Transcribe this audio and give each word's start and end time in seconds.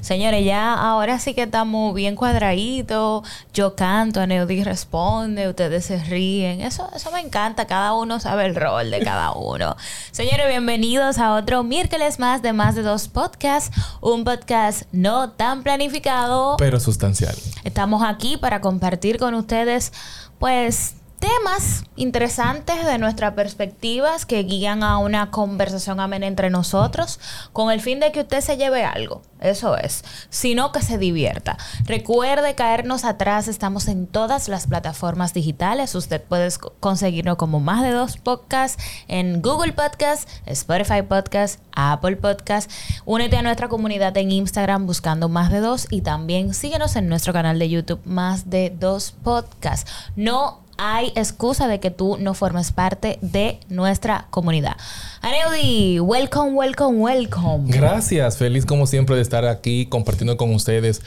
Señores, 0.00 0.44
ya 0.44 0.74
ahora 0.74 1.18
sí 1.18 1.34
que 1.34 1.42
estamos 1.42 1.94
bien 1.94 2.16
cuadraditos. 2.16 3.26
Yo 3.52 3.74
canto, 3.74 4.20
Aneudi 4.20 4.62
responde, 4.62 5.48
ustedes 5.48 5.84
se 5.86 6.02
ríen. 6.02 6.60
Eso, 6.60 6.88
eso 6.94 7.10
me 7.10 7.20
encanta. 7.20 7.66
Cada 7.66 7.94
uno 7.94 8.20
sabe 8.20 8.46
el 8.46 8.54
rol 8.54 8.90
de 8.90 9.00
cada 9.00 9.32
uno. 9.32 9.76
Señores, 10.12 10.48
bienvenidos 10.48 11.18
a 11.18 11.34
otro 11.34 11.62
miércoles 11.62 12.18
más 12.18 12.42
de 12.42 12.52
Más 12.52 12.74
de 12.74 12.82
Dos 12.82 13.08
Podcasts. 13.08 13.70
Un 14.00 14.24
podcast 14.24 14.82
no 14.92 15.30
tan 15.30 15.62
planificado. 15.62 16.56
Pero 16.56 16.80
sustancial. 16.80 17.34
Estamos 17.64 18.02
aquí 18.02 18.36
para 18.36 18.60
compartir 18.60 19.18
con 19.18 19.34
ustedes, 19.34 19.92
pues 20.38 20.94
temas 21.18 21.84
interesantes 21.96 22.84
de 22.84 22.98
nuestras 22.98 23.32
perspectivas 23.34 24.26
que 24.26 24.42
guían 24.42 24.82
a 24.82 24.98
una 24.98 25.30
conversación 25.30 26.00
amena 26.00 26.26
entre 26.26 26.50
nosotros 26.50 27.18
con 27.52 27.70
el 27.70 27.80
fin 27.80 28.00
de 28.00 28.12
que 28.12 28.20
usted 28.20 28.40
se 28.40 28.56
lleve 28.56 28.84
algo. 28.84 29.22
Eso 29.40 29.76
es, 29.76 30.02
sino 30.30 30.72
que 30.72 30.80
se 30.80 30.96
divierta. 30.98 31.58
Recuerde 31.84 32.54
caernos 32.54 33.04
atrás, 33.04 33.48
estamos 33.48 33.86
en 33.86 34.06
todas 34.06 34.48
las 34.48 34.66
plataformas 34.66 35.34
digitales. 35.34 35.94
Usted 35.94 36.22
puede 36.22 36.48
conseguirnos 36.80 37.36
como 37.36 37.60
más 37.60 37.82
de 37.82 37.90
dos 37.90 38.16
podcasts 38.16 38.82
en 39.08 39.42
Google 39.42 39.72
Podcast, 39.72 40.28
Spotify 40.46 41.02
Podcast, 41.02 41.60
Apple 41.72 42.16
Podcast. 42.16 42.70
Únete 43.04 43.36
a 43.36 43.42
nuestra 43.42 43.68
comunidad 43.68 44.16
en 44.16 44.32
Instagram 44.32 44.86
buscando 44.86 45.28
más 45.28 45.50
de 45.50 45.60
dos 45.60 45.86
y 45.90 46.00
también 46.00 46.54
síguenos 46.54 46.96
en 46.96 47.08
nuestro 47.08 47.32
canal 47.32 47.58
de 47.58 47.68
YouTube 47.68 48.00
más 48.04 48.48
de 48.48 48.70
dos 48.70 49.14
podcasts. 49.22 49.90
No 50.16 50.65
hay 50.78 51.12
excusa 51.14 51.68
de 51.68 51.80
que 51.80 51.90
tú 51.90 52.16
no 52.18 52.34
formes 52.34 52.72
parte 52.72 53.18
de 53.22 53.60
nuestra 53.68 54.26
comunidad. 54.30 54.76
Aneudi, 55.20 56.00
welcome, 56.00 56.52
welcome, 56.52 56.98
welcome. 56.98 57.64
Gracias, 57.68 58.36
feliz 58.36 58.66
como 58.66 58.86
siempre 58.86 59.16
de 59.16 59.22
estar 59.22 59.44
aquí 59.44 59.86
compartiendo 59.86 60.36
con 60.36 60.54
ustedes 60.54 61.02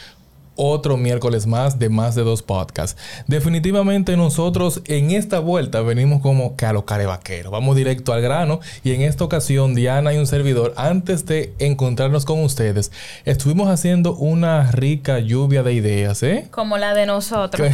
otro 0.59 0.97
miércoles 0.97 1.47
más 1.47 1.79
de 1.79 1.87
más 1.87 2.15
de 2.15 2.23
dos 2.23 2.43
podcasts. 2.43 3.01
Definitivamente 3.27 4.17
nosotros 4.17 4.81
en 4.85 5.11
esta 5.11 5.39
vuelta 5.39 5.81
venimos 5.81 6.21
como 6.21 6.57
que 6.57 6.65
a 6.65 6.73
lo 6.73 6.83
vaquero. 6.83 7.49
Vamos 7.49 7.77
directo 7.77 8.11
al 8.11 8.21
grano 8.21 8.59
y 8.83 8.91
en 8.91 9.01
esta 9.01 9.23
ocasión 9.23 9.73
Diana 9.73 10.13
y 10.13 10.17
un 10.17 10.27
servidor, 10.27 10.73
antes 10.75 11.25
de 11.25 11.53
encontrarnos 11.59 12.25
con 12.25 12.43
ustedes, 12.43 12.91
estuvimos 13.23 13.69
haciendo 13.69 14.15
una 14.15 14.69
rica 14.71 15.19
lluvia 15.19 15.63
de 15.63 15.73
ideas, 15.73 16.21
¿eh? 16.23 16.47
Como 16.51 16.77
la 16.77 16.93
de 16.93 17.05
nosotros. 17.05 17.71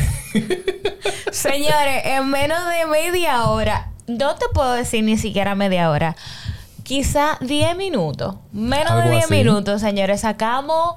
Señores, 1.31 2.03
en 2.06 2.30
menos 2.30 2.59
de 2.69 2.86
media 2.86 3.45
hora, 3.45 3.91
no 4.06 4.36
te 4.36 4.45
puedo 4.53 4.73
decir 4.73 5.03
ni 5.03 5.17
siquiera 5.17 5.56
media 5.56 5.89
hora, 5.89 6.16
quizá 6.83 7.39
10 7.41 7.75
minutos, 7.78 8.36
menos 8.52 9.03
de 9.03 9.09
10 9.09 9.31
minutos, 9.31 9.81
señores, 9.81 10.22
sacamos 10.22 10.95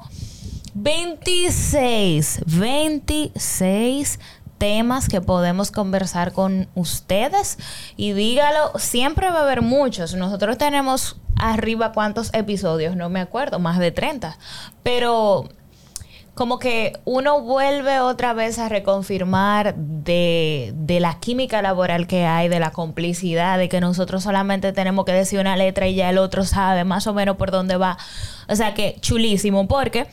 26, 0.80 2.42
26 2.46 4.20
temas 4.58 5.08
que 5.08 5.20
podemos 5.20 5.72
conversar 5.72 6.32
con 6.32 6.68
ustedes. 6.74 7.58
Y 7.96 8.12
dígalo, 8.12 8.78
siempre 8.78 9.30
va 9.30 9.40
a 9.40 9.42
haber 9.42 9.62
muchos. 9.62 10.14
Nosotros 10.14 10.56
tenemos 10.56 11.20
arriba 11.36 11.92
cuántos 11.92 12.32
episodios, 12.32 12.94
no 12.94 13.08
me 13.08 13.20
acuerdo, 13.20 13.58
más 13.58 13.80
de 13.80 13.90
30. 13.90 14.38
Pero 14.84 15.48
como 16.34 16.60
que 16.60 16.92
uno 17.04 17.40
vuelve 17.40 17.98
otra 17.98 18.32
vez 18.32 18.60
a 18.60 18.68
reconfirmar 18.68 19.74
de, 19.74 20.72
de, 20.76 21.00
la 21.00 21.18
química 21.18 21.60
laboral 21.60 22.06
que 22.06 22.24
hay, 22.24 22.48
de 22.48 22.60
la 22.60 22.70
complicidad, 22.70 23.58
de 23.58 23.68
que 23.68 23.80
nosotros 23.80 24.22
solamente 24.22 24.72
tenemos 24.72 25.04
que 25.04 25.12
decir 25.12 25.40
una 25.40 25.56
letra 25.56 25.88
y 25.88 25.96
ya 25.96 26.10
el 26.10 26.18
otro 26.18 26.44
sabe 26.44 26.84
más 26.84 27.08
o 27.08 27.14
menos 27.14 27.36
por 27.36 27.50
dónde 27.50 27.76
va. 27.76 27.98
O 28.48 28.54
sea 28.54 28.74
que 28.74 28.98
chulísimo, 29.00 29.66
porque 29.66 30.06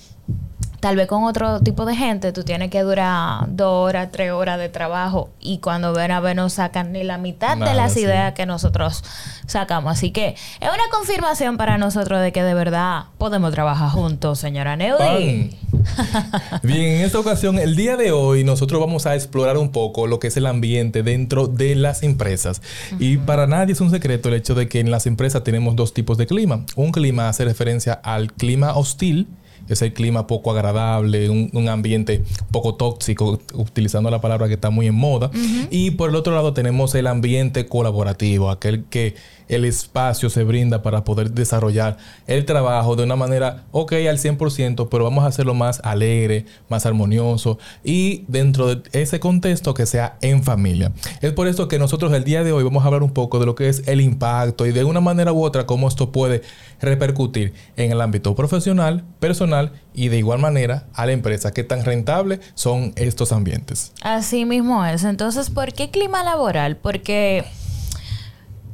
Tal 0.85 0.95
vez 0.95 1.07
con 1.07 1.23
otro 1.23 1.61
tipo 1.61 1.83
de 1.87 1.95
gente 1.95 2.31
tú 2.31 2.43
tienes 2.43 2.69
que 2.69 2.81
durar 2.81 3.47
dos 3.47 3.87
horas, 3.87 4.09
tres 4.11 4.31
horas 4.31 4.59
de 4.59 4.69
trabajo 4.69 5.31
y 5.41 5.57
cuando 5.57 5.93
ven 5.93 6.11
a 6.11 6.19
ver 6.19 6.35
no 6.35 6.47
sacan 6.47 6.91
ni 6.91 7.03
la 7.03 7.17
mitad 7.17 7.57
de 7.57 7.73
las 7.73 7.97
ideas 7.97 8.35
que 8.35 8.45
nosotros 8.45 9.03
sacamos. 9.47 9.93
Así 9.93 10.11
que 10.11 10.35
es 10.59 10.69
una 10.69 10.83
confirmación 10.91 11.57
para 11.57 11.79
nosotros 11.79 12.21
de 12.21 12.31
que 12.31 12.43
de 12.43 12.53
verdad 12.53 13.05
podemos 13.17 13.51
trabajar 13.51 13.89
juntos, 13.89 14.37
señora 14.37 14.75
Neudi. 14.75 15.57
Bien, 16.61 16.99
en 16.99 17.01
esta 17.01 17.17
ocasión, 17.17 17.57
el 17.57 17.75
día 17.75 17.97
de 17.97 18.11
hoy, 18.11 18.43
nosotros 18.43 18.79
vamos 18.79 19.07
a 19.07 19.15
explorar 19.15 19.57
un 19.57 19.71
poco 19.71 20.05
lo 20.05 20.19
que 20.19 20.27
es 20.27 20.37
el 20.37 20.45
ambiente 20.45 21.01
dentro 21.01 21.47
de 21.47 21.73
las 21.73 22.03
empresas. 22.03 22.61
Y 22.99 23.17
para 23.17 23.47
nadie 23.47 23.73
es 23.73 23.81
un 23.81 23.89
secreto 23.89 24.29
el 24.29 24.35
hecho 24.35 24.53
de 24.53 24.69
que 24.69 24.81
en 24.81 24.91
las 24.91 25.07
empresas 25.07 25.43
tenemos 25.43 25.75
dos 25.75 25.95
tipos 25.95 26.19
de 26.19 26.27
clima. 26.27 26.63
Un 26.75 26.91
clima 26.91 27.27
hace 27.27 27.43
referencia 27.43 27.93
al 27.93 28.31
clima 28.31 28.75
hostil 28.75 29.27
es 29.67 29.81
el 29.81 29.93
clima 29.93 30.27
poco 30.27 30.51
agradable, 30.51 31.29
un, 31.29 31.69
ambiente 31.69 32.23
poco 32.51 32.75
tóxico, 32.75 33.39
utilizando 33.53 34.11
la 34.11 34.21
palabra 34.21 34.47
que 34.47 34.53
está 34.53 34.69
muy 34.69 34.87
en 34.87 34.95
moda. 34.95 35.31
Y 35.71 35.91
por 35.91 36.09
el 36.09 36.15
otro 36.15 36.35
lado 36.35 36.53
tenemos 36.53 36.93
el 36.95 37.07
ambiente 37.07 37.65
colaborativo, 37.65 38.49
aquel 38.49 38.85
que 38.85 39.15
el 39.47 39.65
espacio 39.65 40.29
se 40.29 40.43
brinda 40.43 40.81
para 40.81 41.03
poder 41.03 41.31
desarrollar 41.31 41.97
el 42.27 42.45
trabajo 42.45 42.95
de 42.95 43.03
una 43.03 43.15
manera, 43.15 43.65
ok, 43.71 43.93
al 43.93 44.17
100%, 44.17 44.87
pero 44.89 45.03
vamos 45.03 45.23
a 45.23 45.27
hacerlo 45.27 45.53
más 45.53 45.81
alegre, 45.83 46.45
más 46.69 46.85
armonioso 46.85 47.59
y 47.83 48.23
dentro 48.27 48.73
de 48.73 48.81
ese 48.91 49.19
contexto 49.19 49.73
que 49.73 49.85
sea 49.85 50.17
en 50.21 50.43
familia. 50.43 50.91
Es 51.21 51.31
por 51.33 51.47
eso 51.47 51.67
que 51.67 51.79
nosotros 51.79 52.11
el 52.13 52.23
día 52.23 52.43
de 52.43 52.51
hoy 52.51 52.63
vamos 52.63 52.83
a 52.83 52.87
hablar 52.87 53.03
un 53.03 53.11
poco 53.11 53.39
de 53.39 53.45
lo 53.45 53.55
que 53.55 53.69
es 53.69 53.87
el 53.87 54.01
impacto 54.01 54.65
y 54.65 54.71
de 54.71 54.83
una 54.83 55.01
manera 55.01 55.31
u 55.31 55.43
otra 55.43 55.65
cómo 55.65 55.87
esto 55.87 56.11
puede 56.11 56.41
repercutir 56.81 57.53
en 57.77 57.91
el 57.91 58.01
ámbito 58.01 58.35
profesional, 58.35 59.03
personal 59.19 59.54
y 59.93 60.09
de 60.09 60.17
igual 60.17 60.39
manera 60.39 60.85
a 60.93 61.05
la 61.05 61.11
empresa. 61.11 61.51
¿Qué 61.51 61.63
tan 61.63 61.83
rentable 61.85 62.39
son 62.53 62.93
estos 62.95 63.31
ambientes? 63.31 63.93
Así 64.01 64.45
mismo 64.45 64.85
es. 64.85 65.03
Entonces, 65.03 65.49
¿por 65.49 65.73
qué 65.73 65.89
clima 65.89 66.23
laboral? 66.23 66.77
Porque 66.77 67.45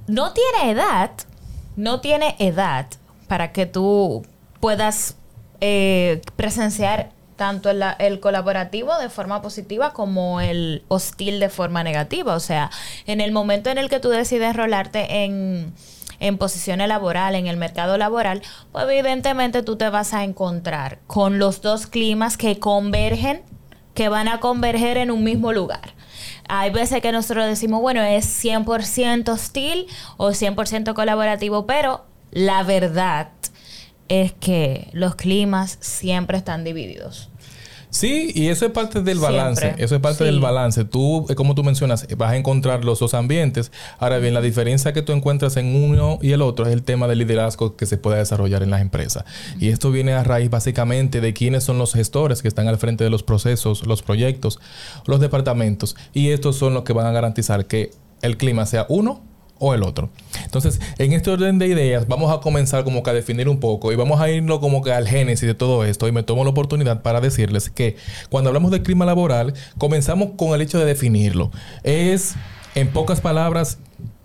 no 0.08 0.34
tiene 0.34 0.72
edad, 0.72 1.12
no 1.76 2.02
tiene 2.02 2.36
edad 2.40 2.88
para 3.28 3.52
que 3.52 3.66
tú 3.66 4.26
puedas 4.60 5.16
eh, 5.62 6.22
presenciar 6.36 7.12
tanto 7.42 7.72
el, 7.72 8.20
colaborativo 8.20 8.96
de 9.00 9.10
forma 9.10 9.42
positiva 9.42 9.94
como 9.94 10.42
el 10.42 10.84
hostil 10.90 11.40
de 11.40 11.50
forma 11.50 11.84
negativa. 11.84 12.36
O 12.36 12.40
sea, 12.40 12.70
en 13.08 13.20
el 13.20 13.32
momento 13.32 13.72
en 13.72 13.80
el 13.80 13.90
que 13.90 14.00
tú 14.00 14.10
decides 14.10 14.50
enrolarte 14.50 15.24
en, 15.24 15.74
en 16.22 16.38
posiciones 16.38 16.88
laboral, 16.88 17.36
en 17.36 17.48
el 17.48 17.58
mercado 17.58 17.98
laboral, 17.98 18.42
pues 18.72 18.86
evidentemente 18.88 19.64
tú 19.64 19.76
te 19.76 19.90
vas 19.90 20.14
a 20.14 20.24
encontrar 20.24 21.00
con 21.08 21.40
los 21.40 21.62
dos 21.62 21.88
climas 21.88 22.38
que 22.38 22.60
convergen, 22.60 23.42
que 23.96 24.08
van 24.08 24.30
a 24.30 24.40
converger 24.40 24.98
en 24.98 25.12
un 25.12 25.24
mismo 25.24 25.52
lugar. 25.52 25.96
Hay 26.48 26.70
veces 26.70 27.02
que 27.02 27.12
nosotros 27.12 27.48
decimos, 27.48 27.82
bueno, 27.82 28.02
es 28.04 28.44
100% 28.44 29.30
hostil 29.30 29.88
o 30.18 30.30
100% 30.30 30.94
colaborativo, 30.94 31.66
pero 31.66 32.06
la 32.30 32.62
verdad 32.64 33.30
es 34.08 34.32
que 34.34 34.90
los 34.94 35.16
climas 35.16 35.78
siempre 35.82 36.38
están 36.38 36.64
divididos. 36.64 37.31
Sí, 37.92 38.32
y 38.34 38.48
eso 38.48 38.66
es 38.66 38.72
parte 38.72 39.02
del 39.02 39.20
balance. 39.20 39.76
Eso 39.78 39.96
es 39.96 40.02
parte 40.02 40.24
del 40.24 40.40
balance. 40.40 40.86
Tú, 40.86 41.26
eh, 41.30 41.36
como 41.36 41.56
tú 41.56 41.64
mencionas, 41.64 42.08
vas 42.18 42.32
a 42.32 42.38
encontrar 42.38 42.86
los 42.86 43.00
dos 43.00 43.14
ambientes. 43.14 43.72
Ahora 44.00 44.18
bien, 44.18 44.34
la 44.34 44.40
diferencia 44.40 44.94
que 44.94 45.02
tú 45.02 45.12
encuentras 45.12 45.58
en 45.58 45.76
uno 45.76 46.18
y 46.22 46.32
el 46.32 46.42
otro 46.42 46.66
es 46.66 46.72
el 46.72 46.84
tema 46.84 47.10
del 47.10 47.20
liderazgo 47.20 47.76
que 47.76 47.86
se 47.86 47.98
puede 47.98 48.18
desarrollar 48.18 48.64
en 48.64 48.72
las 48.72 48.82
empresas. 48.82 49.26
Y 49.60 49.70
esto 49.70 49.92
viene 49.92 50.14
a 50.14 50.24
raíz 50.24 50.50
básicamente 50.50 51.20
de 51.20 51.34
quiénes 51.34 51.66
son 51.66 51.78
los 51.78 51.94
gestores 51.94 52.42
que 52.42 52.48
están 52.48 52.70
al 52.70 52.78
frente 52.78 53.04
de 53.04 53.10
los 53.10 53.24
procesos, 53.24 53.86
los 53.86 54.02
proyectos, 54.02 54.60
los 55.06 55.20
departamentos. 55.20 55.98
Y 56.14 56.30
estos 56.30 56.56
son 56.56 56.74
los 56.74 56.84
que 56.84 56.94
van 56.94 57.08
a 57.08 57.12
garantizar 57.12 57.66
que 57.66 57.92
el 58.22 58.38
clima 58.38 58.66
sea 58.66 58.86
uno 58.88 59.22
o 59.62 59.76
el 59.76 59.84
otro. 59.84 60.10
Entonces, 60.44 60.82
en 60.98 61.14
este 61.14 61.30
orden 61.30 61.60
de 61.60 61.68
ideas, 61.68 62.08
vamos 62.08 62.34
a 62.36 62.42
comenzar 62.42 62.84
como 62.84 63.04
que 63.04 63.12
a 63.12 63.14
definir 63.14 63.48
un 63.48 63.60
poco 63.60 63.92
y 63.92 63.96
vamos 63.96 64.20
a 64.20 64.30
irnos 64.30 64.60
como 64.60 64.82
que 64.82 64.92
al 64.92 65.08
génesis 65.08 65.48
de 65.48 65.54
todo 65.54 65.86
esto. 65.86 66.08
Y 66.08 66.12
me 66.12 66.24
tomo 66.24 66.44
la 66.44 66.50
oportunidad 66.50 67.04
para 67.04 67.22
decirles 67.22 67.70
que 67.70 67.96
cuando 68.30 68.50
hablamos 68.50 68.72
de 68.72 68.82
clima 68.82 69.06
laboral, 69.06 69.54
comenzamos 69.78 70.32
con 70.36 70.56
el 70.56 70.62
hecho 70.62 70.80
de 70.80 70.86
definirlo. 70.86 71.52
Es, 71.84 72.34
en 72.74 72.88
pocas 72.88 73.22
palabras, 73.22 73.78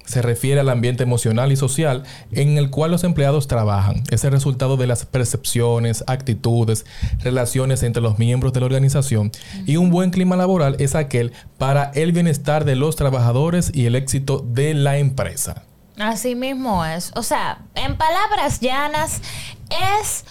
se 0.06 0.23
refiere 0.23 0.61
al 0.61 0.70
ambiente 0.70 1.03
emocional 1.03 1.53
y 1.53 1.56
social 1.56 2.05
en 2.32 2.56
el 2.56 2.70
cual 2.70 2.91
los 2.91 3.05
empleados 3.05 3.49
trabajan. 3.49 4.03
Es 4.11 4.25
el 4.25 4.32
resultado 4.32 4.76
de 4.76 4.87
las 4.87 5.05
percepciones, 5.05 6.05
actitudes, 6.06 6.87
relaciones 7.23 7.82
entre 7.82 8.03
los 8.03 8.19
miembros 8.19 8.53
de 8.53 8.61
la 8.61 8.67
organización. 8.67 9.32
Y 9.67 9.76
un 9.76 9.91
buen 9.91 10.11
clima 10.11 10.37
laboral 10.37 10.76
es 10.79 10.94
aquel 10.94 11.32
para 11.58 11.91
el 11.94 12.12
bienestar 12.12 12.64
de 12.64 12.76
los 12.76 12.97
trabajadores 12.97 13.70
y 13.75 13.87
el 13.87 13.94
éxito 13.94 14.38
de 14.47 14.73
la 14.75 14.97
empresa. 14.97 15.62
Así 15.99 16.35
mismo 16.35 16.85
es. 16.85 17.11
O 17.14 17.23
sea, 17.23 17.59
en 17.75 17.97
palabras 17.97 18.61
llanas, 18.61 19.20
es 20.00 20.25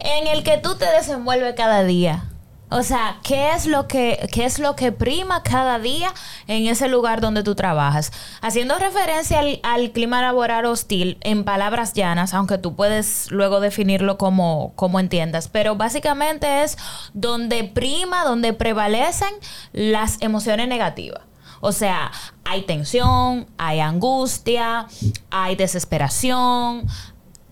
en 0.00 0.26
el 0.26 0.42
que 0.42 0.58
tú 0.58 0.76
te 0.76 0.86
desenvuelves 0.86 1.54
cada 1.54 1.84
día. 1.84 2.24
O 2.70 2.82
sea, 2.82 3.18
¿qué 3.22 3.52
es 3.52 3.66
lo 3.66 3.86
que, 3.86 4.28
qué 4.32 4.44
es 4.44 4.58
lo 4.58 4.74
que 4.74 4.90
prima 4.90 5.42
cada 5.42 5.78
día 5.78 6.12
en 6.46 6.66
ese 6.66 6.88
lugar 6.88 7.20
donde 7.20 7.42
tú 7.42 7.54
trabajas? 7.54 8.10
Haciendo 8.40 8.78
referencia 8.78 9.40
al, 9.62 9.92
clima 9.92 10.22
laboral 10.22 10.64
hostil, 10.66 11.18
en 11.20 11.44
palabras 11.44 11.92
llanas, 11.92 12.34
aunque 12.34 12.58
tú 12.58 12.74
puedes 12.74 13.30
luego 13.30 13.60
definirlo 13.60 14.18
como, 14.18 14.72
como 14.74 14.98
entiendas, 14.98 15.48
pero 15.48 15.76
básicamente 15.76 16.64
es 16.64 16.76
donde 17.12 17.64
prima, 17.64 18.24
donde 18.24 18.52
prevalecen 18.54 19.32
las 19.72 20.20
emociones 20.20 20.66
negativas. 20.66 21.20
O 21.60 21.72
sea, 21.72 22.12
hay 22.44 22.62
tensión, 22.62 23.46
hay 23.56 23.80
angustia, 23.80 24.86
hay 25.30 25.56
desesperación, 25.56 26.86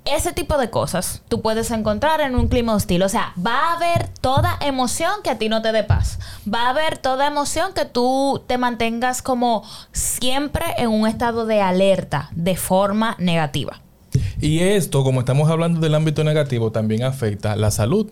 ese 0.04 0.32
tipo 0.32 0.58
de 0.58 0.70
cosas 0.70 1.22
tú 1.28 1.43
puedes 1.43 1.70
encontrar 1.70 2.20
en 2.20 2.34
un 2.34 2.49
clima 2.49 2.75
hostil. 2.75 3.02
O 3.02 3.08
sea, 3.08 3.32
va 3.44 3.70
a 3.70 3.72
haber 3.75 4.08
toda 4.20 4.58
emoción 4.60 5.12
que 5.22 5.31
a 5.31 5.38
ti 5.38 5.49
no 5.49 5.62
te 5.62 5.72
dé 5.72 5.84
paz. 5.84 6.19
Va 6.52 6.66
a 6.66 6.70
haber 6.70 6.99
toda 6.99 7.26
emoción 7.26 7.72
que 7.75 7.84
tú 7.84 8.43
te 8.46 8.58
mantengas 8.58 9.22
como 9.22 9.62
siempre 9.93 10.64
en 10.78 10.88
un 10.88 11.06
estado 11.06 11.46
de 11.46 11.60
alerta 11.60 12.31
de 12.32 12.56
forma 12.56 13.16
negativa. 13.19 13.81
Y 14.40 14.58
esto, 14.58 15.04
como 15.04 15.20
estamos 15.20 15.49
hablando 15.49 15.81
del 15.81 15.94
ámbito 15.94 16.25
negativo, 16.25 16.70
también 16.70 17.04
afecta 17.04 17.56
la 17.56 17.70
salud 17.70 18.10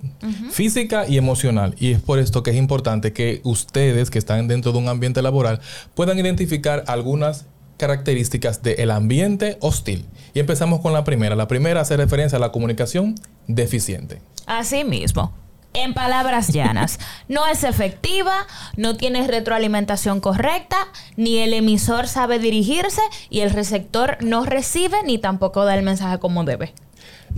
física 0.51 1.07
y 1.07 1.19
emocional. 1.19 1.75
Y 1.79 1.93
es 1.93 2.01
por 2.01 2.19
esto 2.19 2.43
que 2.43 2.53
es 2.53 2.57
importante 2.57 3.13
que 3.13 3.41
ustedes 3.45 4.11
que 4.11 4.19
están 4.19 4.49
dentro 4.49 4.73
de 4.73 4.79
un 4.79 4.89
ambiente 4.89 5.21
laboral 5.23 5.61
puedan 5.95 6.19
identificar 6.19 6.85
algunas 6.87 7.47
características 7.81 8.63
del 8.63 8.91
ambiente 8.91 9.57
hostil. 9.61 10.07
Y 10.35 10.39
empezamos 10.39 10.81
con 10.81 10.93
la 10.93 11.03
primera. 11.03 11.35
La 11.35 11.49
primera 11.49 11.81
hace 11.81 11.97
referencia 11.97 12.37
a 12.37 12.41
la 12.41 12.53
comunicación 12.53 13.17
deficiente. 13.49 14.21
Así 14.47 14.85
mismo. 14.85 15.33
En 15.73 15.95
palabras 15.95 16.49
llanas, 16.49 16.99
no 17.29 17.47
es 17.47 17.65
efectiva, 17.65 18.47
no 18.77 18.97
tiene 18.97 19.27
retroalimentación 19.27 20.21
correcta, 20.21 20.77
ni 21.17 21.39
el 21.39 21.55
emisor 21.55 22.07
sabe 22.07 22.39
dirigirse 22.39 23.01
y 23.31 23.41
el 23.41 23.51
receptor 23.51 24.19
no 24.21 24.45
recibe 24.45 24.99
ni 25.05 25.19
tampoco 25.19 25.65
da 25.65 25.75
el 25.75 25.83
mensaje 25.83 26.19
como 26.19 26.45
debe. 26.45 26.75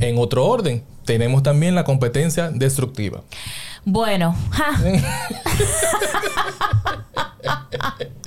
En 0.01 0.19
otro 0.19 0.47
orden, 0.47 0.83
tenemos 1.05 1.43
también 1.43 1.75
la 1.75 1.85
competencia 1.85 2.51
destructiva. 2.51 3.23
Bueno, 3.85 4.35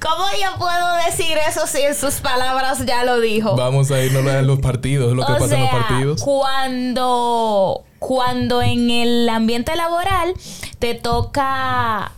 ¿Cómo 0.00 0.24
yo 0.42 0.58
puedo 0.58 0.94
decir 1.06 1.36
eso 1.48 1.66
si 1.66 1.80
en 1.82 1.94
sus 1.94 2.14
palabras 2.16 2.84
ya 2.86 3.04
lo 3.04 3.20
dijo? 3.20 3.56
Vamos 3.56 3.90
a 3.90 4.02
irnos 4.02 4.26
a 4.26 4.42
los 4.42 4.58
partidos, 4.60 5.14
lo 5.14 5.24
que 5.24 5.32
pasa 5.32 5.54
en 5.54 5.60
los 5.62 5.70
partidos. 5.70 6.22
Cuando, 6.22 7.84
cuando 7.98 8.62
en 8.62 8.90
el 8.90 9.28
ambiente 9.28 9.74
laboral 9.76 10.34
te 10.78 10.94
toca 10.94 12.12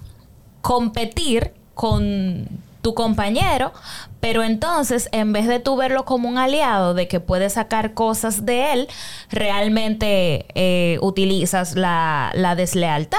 competir 0.61 1.53
con 1.75 2.49
tu 2.83 2.95
compañero, 2.95 3.73
pero 4.21 4.43
entonces 4.43 5.09
en 5.13 5.33
vez 5.33 5.47
de 5.47 5.61
tú 5.61 5.77
verlo 5.77 6.05
como 6.05 6.29
un 6.29 6.39
aliado 6.39 6.95
de 6.95 7.09
que 7.09 7.21
puedes 7.21 7.55
sacar 7.55 7.95
cosas 7.95 8.45
de 8.45 8.73
él, 8.73 8.89
realmente 9.31 10.47
eh, 10.55 10.99
utilizas 11.01 11.77
la, 11.77 12.31
la 12.35 12.55
deslealtad 12.55 13.19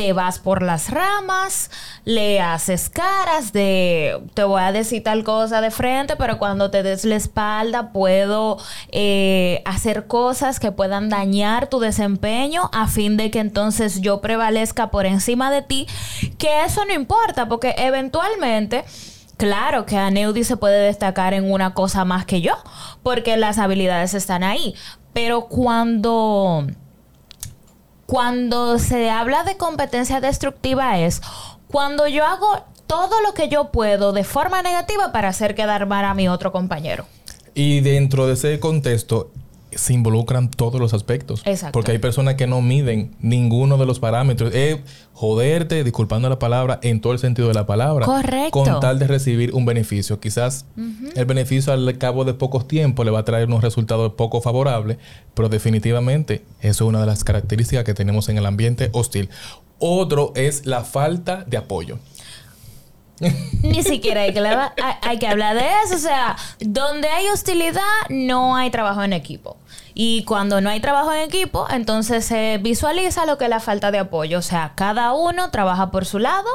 te 0.00 0.14
vas 0.14 0.38
por 0.38 0.62
las 0.62 0.88
ramas, 0.88 1.70
le 2.06 2.40
haces 2.40 2.88
caras 2.88 3.52
de 3.52 4.18
te 4.32 4.44
voy 4.44 4.62
a 4.62 4.72
decir 4.72 5.02
tal 5.02 5.24
cosa 5.24 5.60
de 5.60 5.70
frente, 5.70 6.16
pero 6.16 6.38
cuando 6.38 6.70
te 6.70 6.82
des 6.82 7.04
la 7.04 7.16
espalda 7.16 7.92
puedo 7.92 8.56
eh, 8.92 9.60
hacer 9.66 10.06
cosas 10.06 10.58
que 10.58 10.72
puedan 10.72 11.10
dañar 11.10 11.66
tu 11.66 11.80
desempeño 11.80 12.70
a 12.72 12.86
fin 12.86 13.18
de 13.18 13.30
que 13.30 13.40
entonces 13.40 14.00
yo 14.00 14.22
prevalezca 14.22 14.90
por 14.90 15.04
encima 15.04 15.50
de 15.50 15.60
ti, 15.60 15.86
que 16.38 16.64
eso 16.64 16.82
no 16.86 16.94
importa, 16.94 17.46
porque 17.46 17.74
eventualmente... 17.76 18.84
Claro 19.36 19.86
que 19.86 19.96
Aneudi 19.96 20.44
se 20.44 20.58
puede 20.58 20.84
destacar 20.84 21.32
en 21.32 21.50
una 21.50 21.72
cosa 21.72 22.04
más 22.04 22.26
que 22.26 22.42
yo, 22.42 22.52
porque 23.02 23.38
las 23.38 23.56
habilidades 23.56 24.12
están 24.12 24.44
ahí. 24.44 24.74
Pero 25.14 25.46
cuando 25.46 26.66
cuando 28.10 28.80
se 28.80 29.08
habla 29.08 29.44
de 29.44 29.56
competencia 29.56 30.20
destructiva 30.20 30.98
es 30.98 31.22
cuando 31.68 32.08
yo 32.08 32.24
hago 32.24 32.64
todo 32.88 33.20
lo 33.20 33.34
que 33.34 33.48
yo 33.48 33.70
puedo 33.70 34.12
de 34.12 34.24
forma 34.24 34.62
negativa 34.62 35.12
para 35.12 35.28
hacer 35.28 35.54
quedar 35.54 35.86
mal 35.86 36.04
a 36.04 36.12
mi 36.12 36.28
otro 36.28 36.50
compañero. 36.50 37.06
Y 37.54 37.82
dentro 37.82 38.26
de 38.26 38.32
ese 38.32 38.58
contexto, 38.58 39.30
se 39.72 39.92
involucran 39.92 40.50
todos 40.50 40.80
los 40.80 40.94
aspectos. 40.94 41.42
Exacto. 41.44 41.72
Porque 41.72 41.92
hay 41.92 41.98
personas 41.98 42.34
que 42.34 42.46
no 42.46 42.60
miden 42.60 43.16
ninguno 43.20 43.78
de 43.78 43.86
los 43.86 44.00
parámetros. 44.00 44.54
Es 44.54 44.78
joderte, 45.12 45.84
disculpando 45.84 46.28
la 46.28 46.38
palabra, 46.38 46.78
en 46.82 47.00
todo 47.00 47.12
el 47.12 47.18
sentido 47.18 47.48
de 47.48 47.54
la 47.54 47.66
palabra. 47.66 48.06
Correcto. 48.06 48.50
Con 48.50 48.80
tal 48.80 48.98
de 48.98 49.06
recibir 49.06 49.54
un 49.54 49.64
beneficio. 49.66 50.20
Quizás 50.20 50.64
el 51.14 51.24
beneficio 51.24 51.72
al 51.72 51.98
cabo 51.98 52.24
de 52.24 52.34
pocos 52.34 52.66
tiempos 52.66 53.04
le 53.04 53.12
va 53.12 53.20
a 53.20 53.24
traer 53.24 53.46
unos 53.48 53.62
resultados 53.62 54.14
poco 54.14 54.40
favorables, 54.40 54.98
pero 55.34 55.48
definitivamente 55.48 56.42
eso 56.60 56.84
es 56.84 56.88
una 56.88 57.00
de 57.00 57.06
las 57.06 57.24
características 57.24 57.84
que 57.84 57.94
tenemos 57.94 58.28
en 58.28 58.38
el 58.38 58.46
ambiente 58.46 58.90
hostil. 58.92 59.28
Otro 59.78 60.32
es 60.36 60.66
la 60.66 60.84
falta 60.84 61.44
de 61.46 61.56
apoyo. 61.56 61.98
Ni 63.62 63.82
siquiera 63.82 64.22
hay 64.22 64.32
que, 64.32 64.40
hay 65.02 65.18
que 65.18 65.26
hablar 65.26 65.56
de 65.56 65.64
eso. 65.84 65.96
O 65.96 65.98
sea, 65.98 66.36
donde 66.58 67.08
hay 67.08 67.28
hostilidad, 67.28 67.82
no 68.08 68.56
hay 68.56 68.70
trabajo 68.70 69.02
en 69.02 69.12
equipo. 69.12 69.56
Y 69.94 70.24
cuando 70.24 70.60
no 70.60 70.70
hay 70.70 70.80
trabajo 70.80 71.12
en 71.12 71.20
equipo, 71.20 71.66
entonces 71.70 72.24
se 72.24 72.58
visualiza 72.58 73.26
lo 73.26 73.38
que 73.38 73.44
es 73.44 73.50
la 73.50 73.60
falta 73.60 73.90
de 73.90 73.98
apoyo. 73.98 74.38
O 74.38 74.42
sea, 74.42 74.72
cada 74.74 75.12
uno 75.12 75.50
trabaja 75.50 75.90
por 75.90 76.04
su 76.04 76.18
lado, 76.18 76.48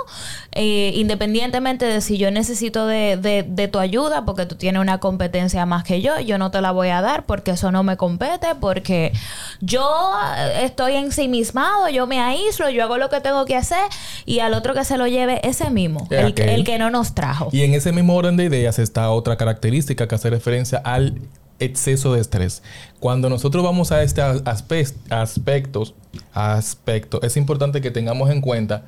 eh, 0.52 0.92
independientemente 0.96 1.86
de 1.86 2.02
si 2.02 2.18
yo 2.18 2.32
necesito 2.32 2.88
de, 2.88 3.18
de, 3.18 3.68
tu 3.68 3.80
ayuda, 3.80 4.26
porque 4.26 4.46
tú 4.46 4.56
tienes 4.56 4.82
una 4.82 5.00
competencia 5.00 5.66
más 5.66 5.84
que 5.84 6.02
yo, 6.02 6.20
yo 6.20 6.38
no 6.38 6.52
te 6.52 6.62
la 6.62 6.72
voy 6.72 6.90
a 6.90 7.02
dar 7.02 7.26
porque 7.26 7.52
eso 7.52 7.72
no 7.72 7.84
me 7.84 7.98
compete, 7.98 8.56
porque 8.60 9.12
yo 9.60 10.14
estoy 10.62 10.96
ensimismado, 10.96 11.90
yo 11.90 12.08
me 12.08 12.20
aíslo, 12.20 12.70
yo 12.70 12.84
hago 12.84 12.98
lo 12.98 13.10
que 13.10 13.22
tengo 13.22 13.46
que 13.46 13.56
hacer 13.56 13.84
y 14.26 14.40
al 14.40 14.54
otro 14.54 14.74
que 14.74 14.86
se 14.86 14.98
lo 14.98 15.08
lleve 15.08 15.42
ese 15.48 15.70
mismo, 15.70 16.08
el, 16.12 16.40
el 16.40 16.64
que 16.64 16.78
no 16.78 16.90
nos 16.90 17.16
trajo. 17.16 17.50
Y 17.52 17.64
en 17.64 17.74
ese 17.74 17.92
mismo 17.92 18.16
orden 18.16 18.38
de 18.38 18.46
ideas 18.46 18.80
está 18.80 19.10
otra 19.10 19.38
característica 19.38 20.08
que 20.08 20.16
hace 20.16 20.30
referencia 20.30 20.78
al 20.80 21.16
exceso 21.60 22.14
de 22.14 22.22
estrés. 22.22 22.64
Cuando 23.00 23.30
nosotros 23.30 23.64
vamos 23.64 23.92
a 23.92 24.04
este 24.04 24.22
aspectos, 24.22 25.94
aspecto, 26.34 27.22
es 27.22 27.38
importante 27.38 27.82
que 27.82 27.92
tengamos 27.92 28.30
en 28.30 28.42
cuenta 28.42 28.86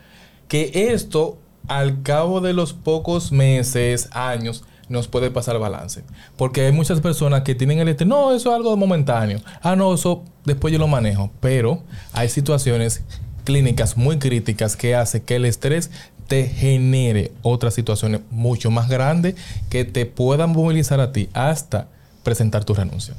que 0.48 0.92
esto 0.94 1.38
al 1.68 2.02
cabo 2.02 2.42
de 2.42 2.54
los 2.54 2.74
pocos 2.74 3.32
meses, 3.32 4.10
años, 4.12 4.64
nos 4.90 5.08
puede 5.08 5.32
pasar 5.32 5.60
balance. 5.60 6.04
Porque 6.38 6.62
hay 6.62 6.72
muchas 6.72 7.02
personas 7.02 7.42
que 7.42 7.56
tienen 7.56 7.80
el 7.80 7.90
estrés, 7.90 8.08
no, 8.08 8.32
eso 8.34 8.50
es 8.50 8.56
algo 8.56 8.76
momentáneo. 8.78 9.42
Ah, 9.62 9.76
no, 9.76 9.94
eso 9.94 10.24
después 10.46 10.72
yo 10.72 10.80
lo 10.80 10.88
manejo. 10.88 11.30
Pero 11.42 11.84
hay 12.14 12.30
situaciones 12.30 13.04
clínicas 13.44 13.98
muy 13.98 14.18
críticas 14.18 14.76
que 14.76 14.96
hace 14.96 15.24
que 15.24 15.36
el 15.36 15.46
estrés 15.46 15.92
te 16.28 16.48
genere 16.48 17.32
otras 17.42 17.74
situaciones 17.74 18.22
mucho 18.30 18.70
más 18.70 18.90
grandes 18.90 19.36
que 19.70 19.86
te 19.86 20.06
puedan 20.06 20.52
movilizar 20.52 21.00
a 21.00 21.14
ti 21.14 21.30
hasta 21.34 21.88
presentar 22.28 22.66
tu 22.66 22.74
renuncia? 22.74 23.14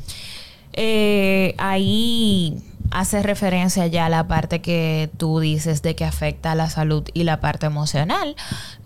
Eh, 0.74 1.54
ahí 1.56 2.62
hace 2.90 3.22
referencia 3.22 3.86
ya 3.86 4.04
a 4.04 4.08
la 4.10 4.28
parte 4.28 4.60
que 4.60 5.08
tú 5.16 5.40
dices 5.40 5.80
de 5.80 5.96
que 5.96 6.04
afecta 6.04 6.52
a 6.52 6.54
la 6.54 6.68
salud 6.68 7.04
y 7.14 7.24
la 7.24 7.40
parte 7.40 7.64
emocional. 7.64 8.36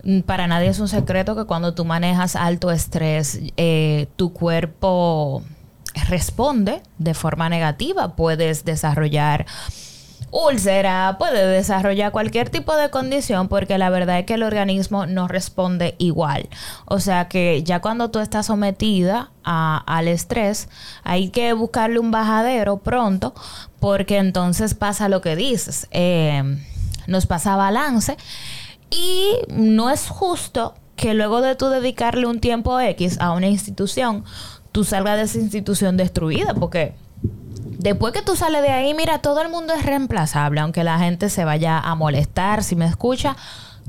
Mm, 0.04 0.20
para 0.20 0.46
nadie 0.46 0.68
es 0.68 0.78
un 0.78 0.86
secreto 0.86 1.34
que 1.34 1.44
cuando 1.44 1.74
tú 1.74 1.84
manejas 1.84 2.36
alto 2.36 2.70
estrés, 2.70 3.40
eh, 3.56 4.06
tu 4.14 4.32
cuerpo 4.32 5.42
responde 6.08 6.82
de 6.98 7.14
forma 7.14 7.48
negativa. 7.48 8.14
Puedes 8.14 8.64
desarrollar 8.64 9.46
úlcera, 10.32 11.16
puede 11.18 11.46
desarrollar 11.46 12.10
cualquier 12.10 12.48
tipo 12.48 12.74
de 12.74 12.90
condición 12.90 13.48
porque 13.48 13.78
la 13.78 13.90
verdad 13.90 14.18
es 14.18 14.26
que 14.26 14.34
el 14.34 14.42
organismo 14.42 15.06
no 15.06 15.28
responde 15.28 15.94
igual. 15.98 16.48
O 16.86 16.98
sea 16.98 17.28
que 17.28 17.62
ya 17.62 17.80
cuando 17.80 18.10
tú 18.10 18.18
estás 18.18 18.46
sometida 18.46 19.30
al 19.44 20.08
estrés, 20.08 20.68
hay 21.04 21.28
que 21.28 21.52
buscarle 21.52 21.98
un 21.98 22.10
bajadero 22.10 22.78
pronto 22.78 23.34
porque 23.78 24.16
entonces 24.16 24.74
pasa 24.74 25.08
lo 25.08 25.20
que 25.20 25.36
dices, 25.36 25.86
eh, 25.90 26.42
nos 27.06 27.26
pasa 27.26 27.54
balance 27.54 28.16
y 28.90 29.34
no 29.48 29.90
es 29.90 30.08
justo 30.08 30.74
que 30.96 31.14
luego 31.14 31.42
de 31.42 31.56
tú 31.56 31.68
dedicarle 31.68 32.26
un 32.26 32.40
tiempo 32.40 32.80
X 32.80 33.18
a 33.20 33.32
una 33.32 33.48
institución, 33.48 34.24
tú 34.72 34.84
salgas 34.84 35.16
de 35.18 35.22
esa 35.24 35.38
institución 35.38 35.96
destruida, 35.96 36.54
porque 36.54 36.94
después 37.78 38.12
que 38.12 38.22
tú 38.22 38.36
sales 38.36 38.62
de 38.62 38.70
ahí, 38.70 38.94
mira, 38.94 39.18
todo 39.18 39.42
el 39.42 39.48
mundo 39.48 39.74
es 39.74 39.84
reemplazable, 39.84 40.60
aunque 40.60 40.84
la 40.84 40.98
gente 40.98 41.28
se 41.28 41.44
vaya 41.44 41.78
a 41.78 41.94
molestar, 41.94 42.62
si 42.62 42.76
me 42.76 42.86
escucha, 42.86 43.36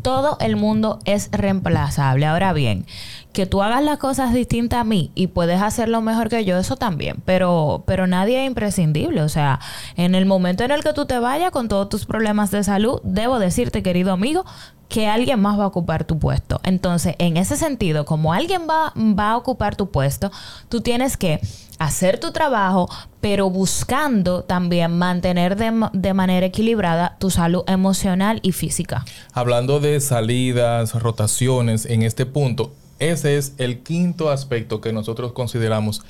todo 0.01 0.37
el 0.39 0.55
mundo 0.55 0.99
es 1.05 1.29
reemplazable. 1.31 2.25
Ahora 2.25 2.51
bien, 2.53 2.85
que 3.31 3.45
tú 3.45 3.61
hagas 3.61 3.83
las 3.83 3.99
cosas 3.99 4.33
distintas 4.33 4.81
a 4.81 4.83
mí 4.83 5.11
y 5.15 5.27
puedes 5.27 5.61
hacerlo 5.61 6.01
mejor 6.01 6.29
que 6.29 6.43
yo, 6.45 6.57
eso 6.57 6.75
también. 6.75 7.17
Pero, 7.25 7.83
pero 7.85 8.07
nadie 8.07 8.41
es 8.41 8.47
imprescindible. 8.47 9.21
O 9.21 9.29
sea, 9.29 9.59
en 9.95 10.15
el 10.15 10.25
momento 10.25 10.63
en 10.63 10.71
el 10.71 10.83
que 10.83 10.93
tú 10.93 11.05
te 11.05 11.19
vayas 11.19 11.51
con 11.51 11.67
todos 11.67 11.89
tus 11.89 12.05
problemas 12.05 12.51
de 12.51 12.63
salud, 12.63 12.99
debo 13.03 13.39
decirte, 13.39 13.83
querido 13.83 14.11
amigo, 14.11 14.45
que 14.89 15.07
alguien 15.07 15.39
más 15.39 15.59
va 15.59 15.63
a 15.63 15.67
ocupar 15.67 16.03
tu 16.03 16.19
puesto. 16.19 16.59
Entonces, 16.63 17.15
en 17.17 17.37
ese 17.37 17.57
sentido, 17.57 18.05
como 18.05 18.33
alguien 18.33 18.63
va, 18.69 18.93
va 18.95 19.31
a 19.31 19.37
ocupar 19.37 19.75
tu 19.75 19.89
puesto, 19.89 20.31
tú 20.69 20.81
tienes 20.81 21.17
que 21.17 21.39
hacer 21.85 22.19
tu 22.19 22.31
trabajo, 22.31 22.89
pero 23.21 23.49
buscando 23.49 24.43
también 24.43 24.97
mantener 24.97 25.55
de, 25.55 25.89
de, 25.93 26.13
manera 26.13 26.45
equilibrada 26.45 27.17
tu 27.19 27.29
salud 27.29 27.63
emocional 27.67 28.39
y 28.41 28.51
física. 28.51 29.05
Hablando 29.33 29.79
de 29.79 29.99
salidas, 29.99 30.93
rotaciones, 30.93 31.85
en 31.85 32.03
este 32.03 32.25
punto, 32.25 32.71
ese 32.99 33.37
es 33.37 33.53
el 33.57 33.79
quinto 33.79 34.29
aspecto 34.29 34.79
que 34.79 34.93
nosotros 34.93 35.33
consideramos 35.33 36.01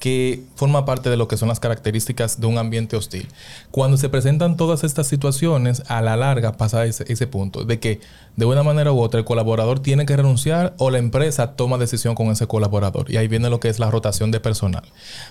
que 0.00 0.42
forma 0.56 0.86
parte 0.86 1.10
de 1.10 1.16
lo 1.18 1.28
que 1.28 1.36
son 1.36 1.48
las 1.48 1.60
características 1.60 2.40
de 2.40 2.46
un 2.46 2.56
ambiente 2.56 2.96
hostil. 2.96 3.28
Cuando 3.70 3.98
se 3.98 4.08
presentan 4.08 4.56
todas 4.56 4.82
estas 4.82 5.06
situaciones, 5.06 5.82
a 5.88 6.00
la 6.00 6.16
larga 6.16 6.52
pasa 6.52 6.86
ese, 6.86 7.04
ese, 7.12 7.26
punto 7.26 7.64
de 7.64 7.78
que 7.78 8.00
de 8.34 8.46
una 8.46 8.62
manera 8.62 8.92
u 8.92 8.98
otra 8.98 9.20
el 9.20 9.26
colaborador 9.26 9.80
tiene 9.80 10.06
que 10.06 10.16
renunciar 10.16 10.74
o 10.78 10.90
la 10.90 10.98
empresa 10.98 11.52
toma 11.52 11.76
decisión 11.76 12.14
con 12.14 12.28
ese 12.28 12.46
colaborador. 12.46 13.10
Y 13.10 13.18
ahí 13.18 13.28
viene 13.28 13.50
lo 13.50 13.60
que 13.60 13.68
es 13.68 13.78
la 13.78 13.90
rotación 13.90 14.30
de 14.30 14.40
personal. 14.40 14.84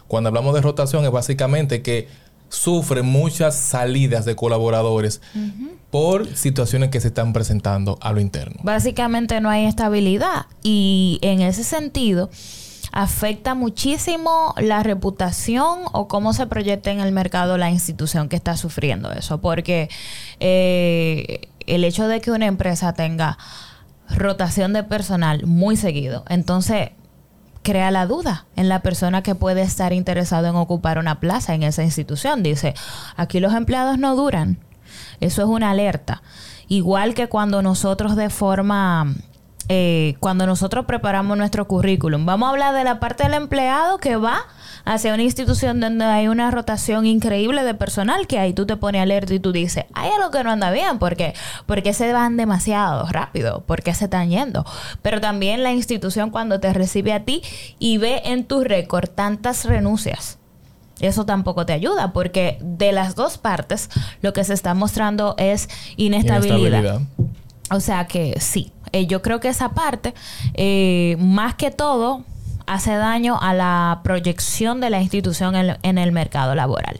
Cuando 0.08 0.30
hablamos 0.30 0.54
de 0.54 0.62
rotación 0.62 1.04
es 1.04 1.12
básicamente 1.12 1.82
que 1.82 2.08
sufre 2.50 3.02
muchas 3.02 3.56
salidas 3.56 4.26
de 4.26 4.36
colaboradores 4.36 5.22
uh 5.36 5.40
-huh. 5.40 5.70
por 5.90 6.28
situaciones 6.36 6.90
que 6.90 7.00
se 7.00 7.08
están 7.08 7.34
presentando 7.34 7.98
a 8.02 8.12
lo 8.12 8.20
interno. 8.20 8.60
Básicamente 8.64 9.40
no 9.42 9.50
hay 9.50 9.66
estabilidad 9.66 10.46
y 10.62 11.20
en 11.22 11.42
ese 11.42 11.64
sentido 11.64 12.30
afecta 12.92 13.56
muchísimo 13.56 14.54
la 14.58 14.84
reputación 14.84 15.80
o 15.92 16.08
cómo 16.08 16.34
se 16.34 16.48
proyecta 16.48 16.92
en 16.92 17.00
el 17.00 17.12
mercado 17.12 17.58
la 17.58 17.70
institución 17.70 18.30
que 18.30 18.36
está 18.36 18.58
sufriendo 18.58 19.12
eso. 19.12 19.42
Porque 19.42 19.90
eh, 20.40 21.50
el 21.68 21.84
hecho 21.84 22.08
de 22.08 22.22
que 22.22 22.32
una 22.32 22.48
empresa 22.48 22.94
tenga 22.94 23.38
rotación 24.10 24.74
de 24.74 24.84
personal 24.84 25.46
muy 25.46 25.76
seguido, 25.76 26.24
entonces 26.30 26.92
crea 27.62 27.92
la 27.92 28.06
duda 28.06 28.46
en 28.56 28.70
la 28.70 28.82
persona 28.82 29.22
que 29.22 29.36
puede 29.36 29.62
estar 29.62 29.94
interesado 29.94 30.48
en 30.48 30.56
ocupar 30.56 30.98
una 30.98 31.20
plaza 31.20 31.54
en 31.54 31.64
esa 31.64 31.84
institución. 31.84 32.42
Dice, 32.42 32.74
aquí 33.16 33.40
los 33.40 33.54
empleados 33.54 33.98
no 34.00 34.16
duran. 34.16 34.60
Eso 35.20 35.44
es 35.44 35.48
una 35.48 35.72
alerta. 35.72 36.22
Igual 36.68 37.14
que 37.14 37.28
cuando 37.28 37.62
nosotros 37.62 38.16
de 38.16 38.30
forma 38.30 39.14
eh, 39.72 40.16
cuando 40.20 40.48
nosotros 40.48 40.86
preparamos 40.86 41.38
nuestro 41.38 41.68
currículum. 41.68 42.26
Vamos 42.26 42.48
a 42.48 42.50
hablar 42.50 42.74
de 42.74 42.84
la 42.84 43.00
parte 43.00 43.24
del 43.24 43.36
empleado 43.36 44.00
que 44.00 44.16
va 44.16 44.42
hacia 44.84 45.14
una 45.14 45.22
institución 45.22 45.80
donde 45.80 46.06
hay 46.06 46.28
una 46.28 46.50
rotación 46.50 47.06
increíble 47.06 47.64
de 47.64 47.76
personal 47.76 48.26
que 48.26 48.40
ahí 48.40 48.52
tú 48.52 48.66
te 48.66 48.78
pones 48.78 49.04
alerta 49.04 49.32
y 49.32 49.40
tú 49.40 49.52
dices, 49.52 49.86
hay 49.94 50.10
algo 50.10 50.32
que 50.32 50.44
no 50.44 50.50
anda 50.50 50.72
bien, 50.72 50.98
porque 50.98 51.36
porque 51.68 51.94
se 51.94 52.12
van 52.12 52.36
demasiado 52.36 53.06
rápido, 53.10 53.64
porque 53.68 53.94
se 53.94 54.06
están 54.06 54.32
yendo. 54.32 54.66
Pero 55.04 55.22
también 55.22 55.62
la 55.62 55.72
institución 55.72 56.32
cuando 56.32 56.60
te 56.60 56.74
recibe 56.74 57.14
a 57.14 57.24
ti 57.24 57.44
y 57.78 58.00
ve 58.00 58.24
en 58.26 58.46
tu 58.46 58.64
récord 58.64 59.08
tantas 59.08 59.66
renuncias. 59.66 60.40
Eso 61.00 61.26
tampoco 61.26 61.68
te 61.68 61.74
ayuda 61.74 62.12
porque 62.12 62.58
de 62.60 62.92
las 62.92 63.14
dos 63.14 63.38
partes 63.38 63.90
lo 64.22 64.34
que 64.34 64.44
se 64.44 64.56
está 64.56 64.74
mostrando 64.74 65.36
es 65.38 65.70
inestabilidad. 65.96 66.58
inestabilidad. 66.58 67.02
O 67.72 67.80
sea 67.80 68.08
que 68.08 68.40
sí, 68.40 68.72
eh, 68.92 69.06
yo 69.06 69.22
creo 69.22 69.40
que 69.40 69.50
esa 69.50 69.70
parte, 69.70 70.14
eh, 70.54 71.16
más 71.20 71.56
que 71.56 71.72
todo, 71.72 72.24
hace 72.66 72.96
daño 72.96 73.38
a 73.40 73.54
la 73.54 74.02
proyección 74.04 74.80
de 74.80 74.90
la 74.90 75.02
institución 75.02 75.56
en, 75.56 75.78
en, 75.82 75.98
el 75.98 76.12
mercado 76.12 76.56
laboral. 76.56 77.00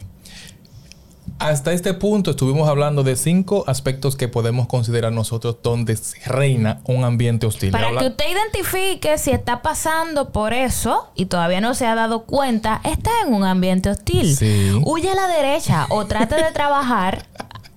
Hasta 1.38 1.72
este 1.72 1.94
punto 1.94 2.32
estuvimos 2.32 2.68
hablando 2.68 3.02
de 3.02 3.16
cinco 3.16 3.64
aspectos 3.66 4.14
que 4.14 4.28
podemos 4.28 4.66
considerar 4.66 5.10
nosotros 5.10 5.56
donde 5.62 5.98
reina 6.26 6.80
un 6.84 7.02
ambiente 7.02 7.46
hostil. 7.46 7.70
Para 7.70 7.88
Habla 7.88 8.00
que 8.00 8.06
usted 8.08 8.24
identifique 8.30 9.16
si 9.16 9.30
está 9.30 9.62
pasando 9.62 10.30
por 10.32 10.52
eso 10.52 11.08
y 11.14 11.26
todavía 11.26 11.62
no 11.62 11.72
se 11.72 11.86
ha 11.86 11.94
dado 11.94 12.24
cuenta, 12.24 12.82
está 12.84 13.10
en 13.26 13.32
un 13.32 13.44
ambiente 13.44 13.88
hostil. 13.88 14.36
Sí. 14.36 14.70
Huye 14.84 15.10
a 15.10 15.14
la 15.14 15.28
derecha 15.28 15.86
o 15.88 16.04
trate 16.04 16.34
de 16.34 16.52
trabajar. 16.52 17.24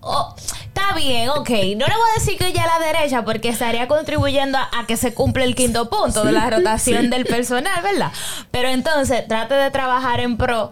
Oh, 0.01 0.35
está 0.73 0.95
bien, 0.95 1.29
ok. 1.29 1.49
No 1.49 1.85
le 1.85 1.95
voy 1.95 2.09
a 2.11 2.19
decir 2.19 2.37
que 2.37 2.51
ya 2.51 2.63
a 2.63 2.79
la 2.79 2.85
derecha 2.85 3.23
porque 3.23 3.49
estaría 3.49 3.87
contribuyendo 3.87 4.57
a, 4.57 4.69
a 4.79 4.87
que 4.87 4.97
se 4.97 5.13
cumpla 5.13 5.43
el 5.43 5.55
quinto 5.55 5.89
punto 5.89 6.21
sí, 6.21 6.27
de 6.27 6.33
la 6.33 6.49
rotación 6.49 7.03
sí. 7.03 7.07
del 7.07 7.25
personal, 7.25 7.81
¿verdad? 7.83 8.11
Pero 8.51 8.69
entonces 8.69 9.27
trate 9.27 9.55
de 9.55 9.71
trabajar 9.71 10.19
en 10.19 10.37
pro 10.37 10.71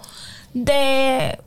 de 0.54 1.40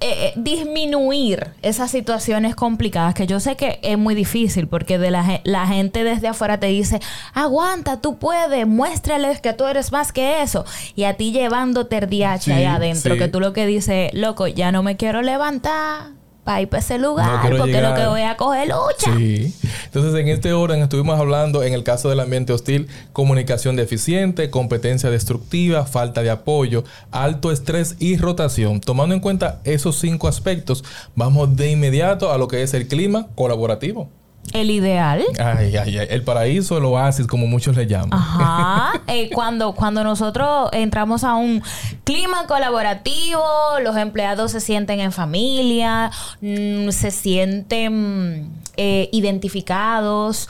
eh, 0.00 0.32
disminuir 0.36 1.52
esas 1.62 1.90
situaciones 1.90 2.54
complicadas 2.54 3.14
que 3.14 3.26
yo 3.26 3.40
sé 3.40 3.56
que 3.56 3.78
es 3.82 3.96
muy 3.96 4.14
difícil 4.14 4.68
porque 4.68 4.98
de 4.98 5.10
la, 5.10 5.40
la, 5.44 5.66
gente 5.66 6.04
desde 6.04 6.28
afuera 6.28 6.60
te 6.60 6.66
dice 6.66 7.00
aguanta, 7.32 8.00
tú 8.00 8.18
puedes, 8.18 8.66
muéstrales 8.66 9.40
que 9.40 9.52
tú 9.54 9.64
eres 9.64 9.92
más 9.92 10.12
que 10.12 10.42
eso 10.42 10.64
y 10.94 11.04
a 11.04 11.14
ti 11.14 11.32
llevándote 11.32 11.98
el 11.98 12.10
DH 12.10 12.42
sí, 12.42 12.52
ahí 12.52 12.64
adentro 12.64 13.14
sí. 13.14 13.18
que 13.18 13.28
tú 13.28 13.40
lo 13.40 13.52
que 13.52 13.66
dices, 13.66 14.12
loco, 14.12 14.46
ya 14.46 14.72
no 14.72 14.82
me 14.82 14.96
quiero 14.96 15.22
levantar 15.22 16.23
para 16.44 16.60
ir 16.60 16.68
para 16.68 16.80
ese 16.80 16.98
lugar, 16.98 17.50
no 17.50 17.56
porque 17.58 17.72
llegar. 17.72 17.90
lo 17.90 17.96
que 17.96 18.06
voy 18.06 18.22
a 18.22 18.36
coger 18.36 18.68
lucha. 18.68 19.16
Sí. 19.16 19.54
Entonces, 19.86 20.14
en 20.20 20.28
este 20.28 20.52
orden 20.52 20.82
estuvimos 20.82 21.18
hablando, 21.18 21.62
en 21.62 21.72
el 21.72 21.82
caso 21.82 22.10
del 22.10 22.20
ambiente 22.20 22.52
hostil, 22.52 22.88
comunicación 23.12 23.76
deficiente, 23.76 24.50
competencia 24.50 25.10
destructiva, 25.10 25.86
falta 25.86 26.22
de 26.22 26.30
apoyo, 26.30 26.84
alto 27.10 27.50
estrés 27.50 27.96
y 27.98 28.16
rotación. 28.16 28.80
Tomando 28.80 29.14
en 29.14 29.20
cuenta 29.20 29.60
esos 29.64 29.98
cinco 29.98 30.28
aspectos, 30.28 30.84
vamos 31.16 31.56
de 31.56 31.70
inmediato 31.70 32.30
a 32.30 32.38
lo 32.38 32.46
que 32.48 32.62
es 32.62 32.74
el 32.74 32.88
clima 32.88 33.28
colaborativo. 33.34 34.10
El 34.52 34.70
ideal. 34.70 35.24
Ay, 35.38 35.76
ay, 35.76 35.98
ay. 35.98 36.06
El 36.10 36.22
paraíso, 36.22 36.78
el 36.78 36.84
oasis, 36.84 37.26
como 37.26 37.46
muchos 37.46 37.76
le 37.76 37.86
llaman. 37.86 38.12
Ajá. 38.12 39.02
eh, 39.08 39.30
cuando, 39.32 39.72
cuando 39.72 40.04
nosotros 40.04 40.68
entramos 40.72 41.24
a 41.24 41.34
un 41.34 41.62
clima 42.04 42.46
colaborativo, 42.46 43.42
los 43.82 43.96
empleados 43.96 44.52
se 44.52 44.60
sienten 44.60 45.00
en 45.00 45.12
familia, 45.12 46.10
mmm, 46.40 46.90
se 46.90 47.10
sienten 47.10 48.50
eh, 48.76 49.08
identificados 49.12 50.48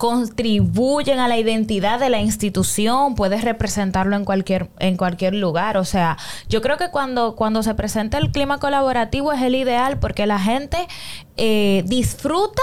contribuyen 0.00 1.18
a 1.18 1.28
la 1.28 1.36
identidad 1.36 2.00
de 2.00 2.08
la 2.08 2.22
institución, 2.22 3.14
puedes 3.14 3.44
representarlo 3.44 4.16
en 4.16 4.24
cualquier, 4.24 4.70
en 4.78 4.96
cualquier 4.96 5.34
lugar. 5.34 5.76
O 5.76 5.84
sea, 5.84 6.16
yo 6.48 6.62
creo 6.62 6.78
que 6.78 6.90
cuando, 6.90 7.36
cuando 7.36 7.62
se 7.62 7.74
presenta 7.74 8.16
el 8.16 8.32
clima 8.32 8.58
colaborativo 8.58 9.30
es 9.30 9.42
el 9.42 9.54
ideal 9.54 9.98
porque 9.98 10.24
la 10.26 10.38
gente 10.38 10.88
eh, 11.36 11.84
disfruta 11.86 12.62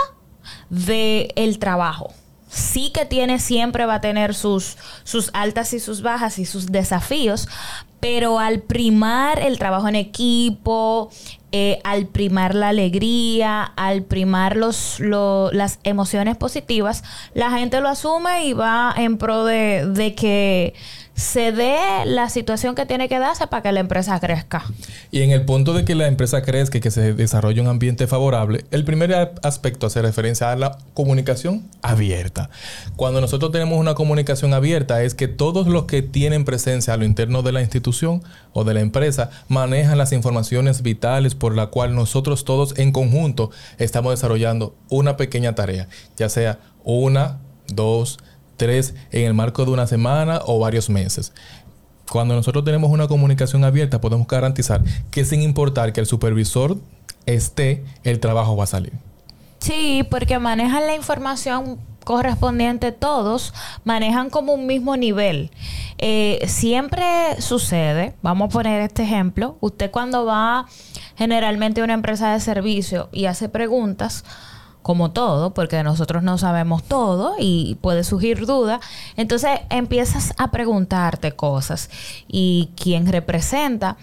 de 0.70 1.32
el 1.36 1.60
trabajo. 1.60 2.14
Sí 2.50 2.92
que 2.94 3.06
tiene, 3.06 3.40
siempre 3.40 3.86
va 3.86 3.96
a 3.96 4.02
tener 4.02 4.34
sus, 4.34 4.78
sus 5.04 5.30
altas 5.34 5.74
y 5.74 5.80
sus 5.80 6.02
bajas 6.02 6.40
y 6.40 6.46
sus 6.46 6.68
desafíos, 6.68 7.48
pero 8.00 8.40
al 8.40 8.62
primar 8.62 9.40
el 9.40 9.58
trabajo 9.58 9.88
en 9.90 9.96
equipo, 9.96 11.10
eh, 11.52 11.80
al 11.84 12.08
primar 12.08 12.56
la 12.56 12.70
alegría, 12.70 13.64
al 13.64 14.04
primar 14.04 14.56
los, 14.56 15.00
lo, 15.00 15.52
las 15.52 15.80
emociones 15.84 16.38
positivas, 16.38 17.04
la 17.34 17.52
gente 17.52 17.82
lo 17.82 17.90
asume 17.90 18.46
y 18.46 18.54
va 18.54 18.94
en 18.96 19.18
pro 19.18 19.44
de, 19.46 19.86
de 19.88 20.16
que 20.16 20.74
se 21.18 21.52
dé 21.52 22.06
la 22.06 22.30
situación 22.30 22.76
que 22.76 22.86
tiene 22.86 23.10
que 23.10 23.18
darse 23.18 23.48
para 23.48 23.64
que 23.64 23.72
la 23.72 23.80
empresa 23.80 24.20
crezca. 24.20 24.64
Y 25.10 25.24
en 25.24 25.32
el 25.32 25.46
punto 25.46 25.74
de 25.74 25.84
que 25.84 25.96
la 25.96 26.08
empresa 26.08 26.44
crezca 26.44 26.78
y 26.78 26.82
que 26.82 26.92
se 26.92 27.16
desarrolle 27.16 27.60
un 27.60 27.68
ambiente 27.68 28.06
favorable, 28.06 28.66
el 28.70 28.86
primer 28.86 29.32
aspecto 29.42 29.88
hace 29.88 30.04
referencia 30.04 30.52
a 30.52 30.56
la 30.56 30.78
comunicación 30.94 31.68
abierta. 31.82 32.52
Cuando 32.96 33.20
nosotros 33.20 33.52
tenemos 33.52 33.80
una 33.80 33.96
comunicación 33.96 34.54
abierta 34.54 35.02
es 35.02 35.16
que 35.16 35.28
todos 35.28 35.66
los 35.66 35.86
que 35.86 36.04
tienen 36.04 36.46
presencia 36.46 36.94
a 36.94 36.98
lo 36.98 37.06
interno 37.06 37.42
de 37.42 37.52
la 37.52 37.62
institución 37.62 38.22
o 38.54 38.64
de 38.64 38.76
la 38.76 38.82
empresa 38.82 39.32
manejan 39.48 39.98
las 39.98 40.14
informaciones 40.14 40.84
vitales 40.84 41.34
por 41.34 41.56
la 41.56 41.68
cual 41.68 41.96
nosotros 41.96 42.46
todos 42.46 42.78
en 42.78 42.92
conjunto 42.92 43.50
estamos 43.80 44.14
desarrollando 44.14 44.76
una 44.90 45.18
pequeña 45.18 45.56
tarea, 45.56 45.88
ya 46.16 46.30
sea 46.30 46.60
una, 46.84 47.40
dos, 47.74 48.20
tres 48.20 48.37
en 48.60 49.26
el 49.26 49.34
marco 49.34 49.66
de 49.66 49.72
una 49.72 49.88
semana 49.88 50.42
o 50.46 50.60
varios 50.60 50.90
meses. 50.90 51.34
Cuando 52.10 52.36
nosotros 52.36 52.64
tenemos 52.64 52.90
una 52.90 53.08
comunicación 53.08 53.64
abierta, 53.64 54.00
podemos 54.00 54.28
garantizar 54.28 54.82
que 55.12 55.26
sin 55.26 55.42
importar 55.42 55.94
que 55.94 56.00
el 56.00 56.06
supervisor 56.06 56.78
esté, 57.26 57.84
el 58.04 58.20
trabajo 58.20 58.56
va 58.56 58.64
a 58.64 58.68
salir. 58.68 58.94
Sí, 59.60 60.06
porque 60.10 60.40
manejan 60.40 60.88
la 60.88 60.96
información 60.96 61.80
correspondiente 62.08 62.94
todos 62.94 63.54
manejan 63.84 64.30
como 64.30 64.54
un 64.54 64.66
mismo 64.66 64.96
nivel. 64.96 65.52
Eh, 65.98 66.42
siempre 66.48 67.04
sucede, 67.42 68.16
vamos 68.22 68.48
a 68.48 68.54
poner 68.54 68.82
este 68.82 69.04
ejemplo, 69.04 69.58
usted 69.60 69.92
cuando 69.92 70.26
va 70.26 70.68
generalmente 71.18 71.82
a 71.82 71.84
una 71.84 71.96
empresa 71.96 72.32
de 72.32 72.40
servicio 72.40 73.10
y 73.12 73.26
hace 73.26 73.50
preguntas, 73.50 74.24
como 74.88 75.12
todo, 75.12 75.54
porque 75.54 75.84
nosotros 75.84 76.24
no 76.24 76.38
sabemos 76.38 76.82
todo 76.82 77.36
y 77.38 77.76
puede 77.82 78.06
surgir 78.06 78.46
duda. 78.46 78.80
Entonces 79.18 79.60
empiezas 79.70 80.34
a 80.38 80.50
preguntarte 80.50 81.34
cosas 81.34 81.90
y 82.26 82.70
quien 82.82 83.06
representa 83.06 83.98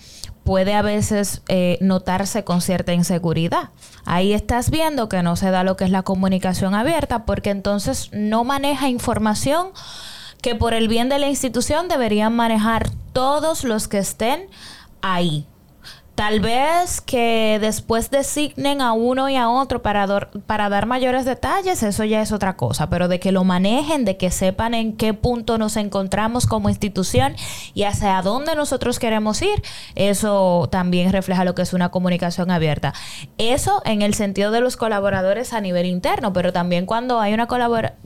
puede 0.44 0.74
a 0.74 0.82
veces 0.82 1.40
eh, 1.48 1.78
notarse 1.80 2.44
con 2.44 2.60
cierta 2.60 2.92
inseguridad. 2.92 3.70
Ahí 4.04 4.34
estás 4.34 4.68
viendo 4.68 5.08
que 5.08 5.22
no 5.22 5.36
se 5.36 5.50
da 5.50 5.64
lo 5.64 5.78
que 5.78 5.84
es 5.84 5.90
la 5.90 6.02
comunicación 6.02 6.74
abierta 6.74 7.24
porque 7.24 7.48
entonces 7.48 8.10
no 8.12 8.44
maneja 8.44 8.90
información 8.90 9.68
que 10.42 10.54
por 10.54 10.74
el 10.74 10.88
bien 10.88 11.08
de 11.08 11.18
la 11.18 11.28
institución 11.28 11.88
deberían 11.88 12.36
manejar 12.36 12.90
todos 13.14 13.64
los 13.64 13.88
que 13.88 13.96
estén 13.96 14.48
ahí. 15.00 15.46
Tal 16.14 16.38
vez 16.38 17.00
que 17.00 17.58
después 17.60 18.08
designen 18.08 18.80
a 18.80 18.92
uno 18.92 19.28
y 19.28 19.34
a 19.34 19.48
otro 19.48 19.82
para, 19.82 20.06
para 20.46 20.68
dar 20.68 20.86
mayores 20.86 21.24
detalles, 21.24 21.82
eso 21.82 22.04
ya 22.04 22.22
es 22.22 22.30
otra 22.30 22.56
cosa, 22.56 22.88
pero 22.88 23.08
de 23.08 23.18
que 23.18 23.32
lo 23.32 23.42
manejen, 23.42 24.04
de 24.04 24.16
que 24.16 24.30
sepan 24.30 24.74
en 24.74 24.96
qué 24.96 25.12
punto 25.12 25.58
nos 25.58 25.76
encontramos 25.76 26.46
como 26.46 26.68
institución 26.68 27.34
y 27.74 27.82
hacia 27.82 28.22
dónde 28.22 28.54
nosotros 28.54 29.00
queremos 29.00 29.42
ir, 29.42 29.60
eso 29.96 30.68
también 30.70 31.10
refleja 31.10 31.44
lo 31.44 31.56
que 31.56 31.62
es 31.62 31.72
una 31.72 31.90
comunicación 31.90 32.52
abierta. 32.52 32.94
Eso 33.36 33.82
en 33.84 34.00
el 34.00 34.14
sentido 34.14 34.52
de 34.52 34.60
los 34.60 34.76
colaboradores 34.76 35.52
a 35.52 35.60
nivel 35.60 35.86
interno, 35.86 36.32
pero 36.32 36.52
también 36.52 36.86
cuando 36.86 37.18
hay 37.18 37.34
una, 37.34 37.48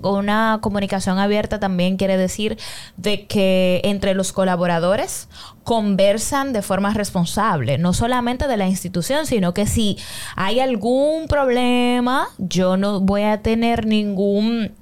una 0.00 0.58
comunicación 0.62 1.18
abierta 1.18 1.60
también 1.60 1.98
quiere 1.98 2.16
decir 2.16 2.56
de 2.96 3.26
que 3.26 3.82
entre 3.84 4.14
los 4.14 4.32
colaboradores 4.32 5.28
conversan 5.68 6.54
de 6.54 6.62
forma 6.62 6.94
responsable, 6.94 7.76
no 7.76 7.92
solamente 7.92 8.48
de 8.48 8.56
la 8.56 8.66
institución, 8.66 9.26
sino 9.26 9.52
que 9.52 9.66
si 9.66 9.98
hay 10.34 10.60
algún 10.60 11.28
problema, 11.28 12.28
yo 12.38 12.78
no 12.78 13.00
voy 13.00 13.24
a 13.24 13.42
tener 13.42 13.84
ningún 13.84 14.72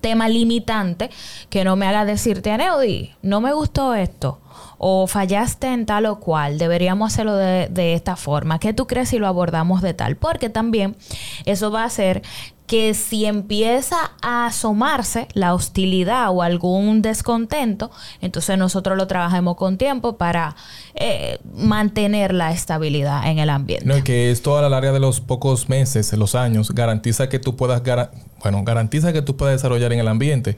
tema 0.00 0.28
limitante 0.28 1.08
que 1.50 1.62
no 1.62 1.76
me 1.76 1.86
haga 1.86 2.04
decirte, 2.04 2.50
Aneudi, 2.50 3.12
no 3.22 3.40
me 3.40 3.52
gustó 3.52 3.94
esto 3.94 4.40
o 4.78 5.06
fallaste 5.06 5.68
en 5.68 5.86
tal 5.86 6.06
o 6.06 6.20
cual, 6.20 6.58
deberíamos 6.58 7.12
hacerlo 7.12 7.36
de, 7.36 7.94
esta 7.94 8.16
forma. 8.16 8.58
¿Qué 8.58 8.72
tú 8.72 8.86
crees 8.86 9.10
si 9.10 9.18
lo 9.18 9.26
abordamos 9.26 9.82
de 9.82 9.94
tal? 9.94 10.16
Porque 10.16 10.48
también 10.48 10.96
eso 11.44 11.70
va 11.70 11.82
a 11.82 11.86
hacer 11.86 12.22
que 12.66 12.94
si 12.94 13.26
empieza 13.26 14.12
a 14.22 14.46
asomarse 14.46 15.28
la 15.34 15.52
hostilidad 15.52 16.30
o 16.30 16.42
algún 16.42 17.02
descontento, 17.02 17.90
entonces 18.22 18.56
nosotros 18.56 18.96
lo 18.96 19.06
trabajemos 19.06 19.56
con 19.56 19.76
tiempo 19.76 20.16
para 20.16 20.56
eh, 20.94 21.38
mantener 21.54 22.32
la 22.32 22.52
estabilidad 22.52 23.26
en 23.26 23.38
el 23.38 23.50
ambiente. 23.50 23.84
No, 23.84 24.02
que 24.02 24.30
esto 24.30 24.56
a 24.56 24.62
la 24.62 24.70
larga 24.70 24.92
de 24.92 25.00
los 25.00 25.20
pocos 25.20 25.68
meses, 25.68 26.12
los 26.14 26.34
años, 26.34 26.70
garantiza 26.70 27.28
que 27.28 27.38
tú 27.38 27.54
puedas, 27.54 27.82
bueno, 28.42 28.64
garantiza 28.64 29.12
que 29.12 29.20
tú 29.20 29.36
puedas 29.36 29.56
desarrollar 29.56 29.92
en 29.92 30.00
el 30.00 30.08
ambiente 30.08 30.56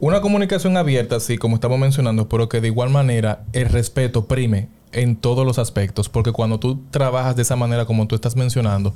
una 0.00 0.20
comunicación 0.20 0.76
abierta, 0.76 1.20
sí, 1.20 1.38
como 1.38 1.56
estamos 1.56 1.78
mencionando, 1.78 2.28
pero 2.28 2.48
que 2.48 2.60
de 2.60 2.68
igual 2.68 2.90
manera 2.90 3.44
el 3.52 3.68
respeto 3.68 4.26
prime 4.26 4.68
en 4.92 5.16
todos 5.16 5.46
los 5.46 5.58
aspectos, 5.58 6.08
porque 6.08 6.32
cuando 6.32 6.58
tú 6.58 6.82
trabajas 6.90 7.36
de 7.36 7.42
esa 7.42 7.56
manera 7.56 7.84
como 7.84 8.06
tú 8.06 8.14
estás 8.14 8.36
mencionando, 8.36 8.94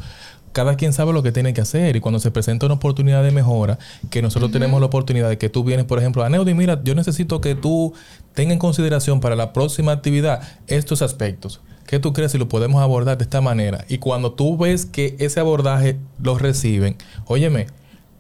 cada 0.53 0.77
quien 0.77 0.93
sabe 0.93 1.13
lo 1.13 1.23
que 1.23 1.33
tiene 1.33 1.55
que 1.55 1.61
hacer 1.61 1.97
y 1.97 2.01
cuando 2.01 2.21
se 2.21 2.31
presenta 2.31 2.67
una 2.67 2.77
oportunidad 2.77 3.23
de 3.23 3.31
mejora, 3.31 3.79
que 4.11 4.23
nosotros 4.23 4.53
tenemos 4.53 4.81
la 4.81 4.87
oportunidad 4.87 5.29
de 5.29 5.39
que 5.39 5.49
tú 5.49 5.65
vienes, 5.65 5.87
por 5.87 5.99
ejemplo, 5.99 6.23
a 6.23 6.29
Neudi, 6.29 6.55
mira, 6.55 6.81
yo 6.85 6.95
necesito 6.95 7.41
que 7.41 7.55
tú 7.55 7.95
tengas 8.35 8.53
en 8.53 8.59
consideración 8.59 9.21
para 9.21 9.35
la 9.35 9.53
próxima 9.53 9.93
actividad 9.93 10.43
estos 10.67 11.03
aspectos. 11.03 11.61
¿Qué 11.87 11.99
tú 11.99 12.13
crees 12.13 12.33
si 12.33 12.39
lo 12.39 12.49
podemos 12.49 12.83
abordar 12.83 13.19
de 13.19 13.25
esta 13.25 13.41
manera? 13.41 13.85
Y 13.89 13.99
cuando 13.99 14.33
tú 14.33 14.57
ves 14.57 14.87
que 14.87 15.17
ese 15.19 15.41
abordaje 15.41 15.99
lo 16.23 16.39
reciben, 16.39 16.97
óyeme, 17.27 17.67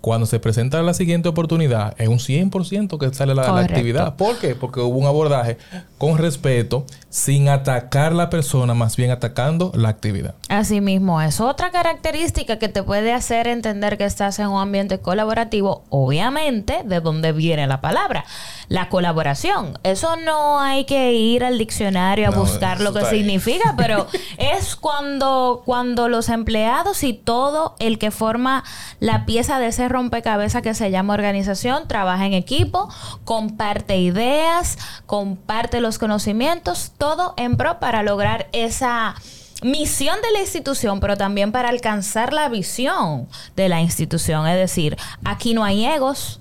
cuando 0.02 0.26
se 0.26 0.40
presenta 0.40 0.82
la 0.82 0.94
siguiente 0.94 1.28
oportunidad, 1.28 1.94
es 1.96 2.08
un 2.08 2.18
100% 2.18 2.98
que 2.98 3.14
sale 3.14 3.36
la, 3.36 3.52
la, 3.52 3.60
actividad. 3.60 4.16
¿Por 4.16 4.36
qué? 4.36 4.56
Porque 4.56 4.80
hubo 4.80 4.98
un 4.98 5.06
abordaje 5.06 5.58
con 5.96 6.18
respeto, 6.18 6.84
sin 7.08 7.48
atacar 7.48 8.12
la 8.12 8.28
persona, 8.28 8.74
más 8.74 8.96
bien 8.96 9.12
atacando 9.12 9.70
la 9.76 9.90
actividad. 9.90 10.34
Así 10.48 10.80
mismo 10.80 11.22
es. 11.22 11.40
Otra 11.40 11.70
característica 11.70 12.58
que 12.58 12.68
te 12.68 12.82
puede 12.82 13.12
hacer 13.12 13.46
entender 13.46 13.96
que 13.96 14.04
estás 14.04 14.40
en 14.40 14.48
un 14.48 14.60
ambiente 14.60 14.98
colaborativo, 14.98 15.84
obviamente, 15.90 16.82
de 16.84 17.00
dónde 17.00 17.30
viene 17.30 17.68
la 17.68 17.80
palabra, 17.80 18.24
la 18.68 18.88
colaboración. 18.88 19.78
Eso 19.84 20.16
no 20.16 20.58
hay 20.58 20.84
que 20.84 21.12
ir 21.12 21.44
al 21.44 21.58
diccionario 21.58 22.26
a 22.26 22.30
buscar 22.30 22.80
lo 22.80 22.92
que 22.92 23.04
significa, 23.04 23.74
pero 23.76 24.08
es 24.38 24.74
cuando, 24.74 25.62
cuando 25.64 26.08
los 26.08 26.28
empleados 26.28 27.04
y 27.04 27.12
todo 27.12 27.76
el 27.78 28.00
que 28.00 28.10
forma 28.10 28.64
la 28.98 29.26
pieza 29.26 29.60
de 29.60 29.68
ese 29.68 29.88
rompecabezas 29.92 30.62
que 30.62 30.74
se 30.74 30.90
llama 30.90 31.14
organización, 31.14 31.86
trabaja 31.86 32.26
en 32.26 32.32
equipo, 32.32 32.88
comparte 33.24 33.98
ideas, 33.98 34.78
comparte 35.06 35.80
los 35.80 35.98
conocimientos, 35.98 36.92
todo 36.98 37.34
en 37.36 37.56
pro 37.56 37.78
para 37.78 38.02
lograr 38.02 38.48
esa 38.52 39.14
misión 39.62 40.16
de 40.22 40.32
la 40.32 40.40
institución, 40.40 40.98
pero 40.98 41.16
también 41.16 41.52
para 41.52 41.68
alcanzar 41.68 42.32
la 42.32 42.48
visión 42.48 43.28
de 43.54 43.68
la 43.68 43.80
institución. 43.80 44.46
Es 44.48 44.56
decir, 44.56 44.96
aquí 45.24 45.54
no 45.54 45.64
hay 45.64 45.84
egos, 45.84 46.40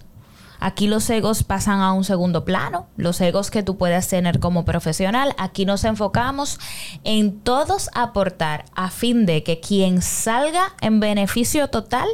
Aquí 0.62 0.86
los 0.86 1.10
egos 1.10 1.42
pasan 1.42 1.82
a 1.82 1.92
un 1.92 2.04
segundo 2.04 2.46
plano, 2.46 2.86
los 2.96 3.20
egos 3.20 3.50
que 3.50 3.64
tú 3.64 3.78
puedes 3.78 4.08
tener 4.08 4.40
como 4.40 4.64
profesional. 4.64 5.34
Aquí 5.40 5.66
nos 5.66 5.84
enfocamos 5.86 6.60
en 7.04 7.40
todos 7.40 7.90
aportar 7.96 8.66
a 8.76 8.92
fin 8.92 9.26
de 9.26 9.42
que 9.42 9.60
quien 9.60 10.04
salga 10.04 10.76
en 10.82 11.00
beneficio 11.00 11.70
total 11.70 12.08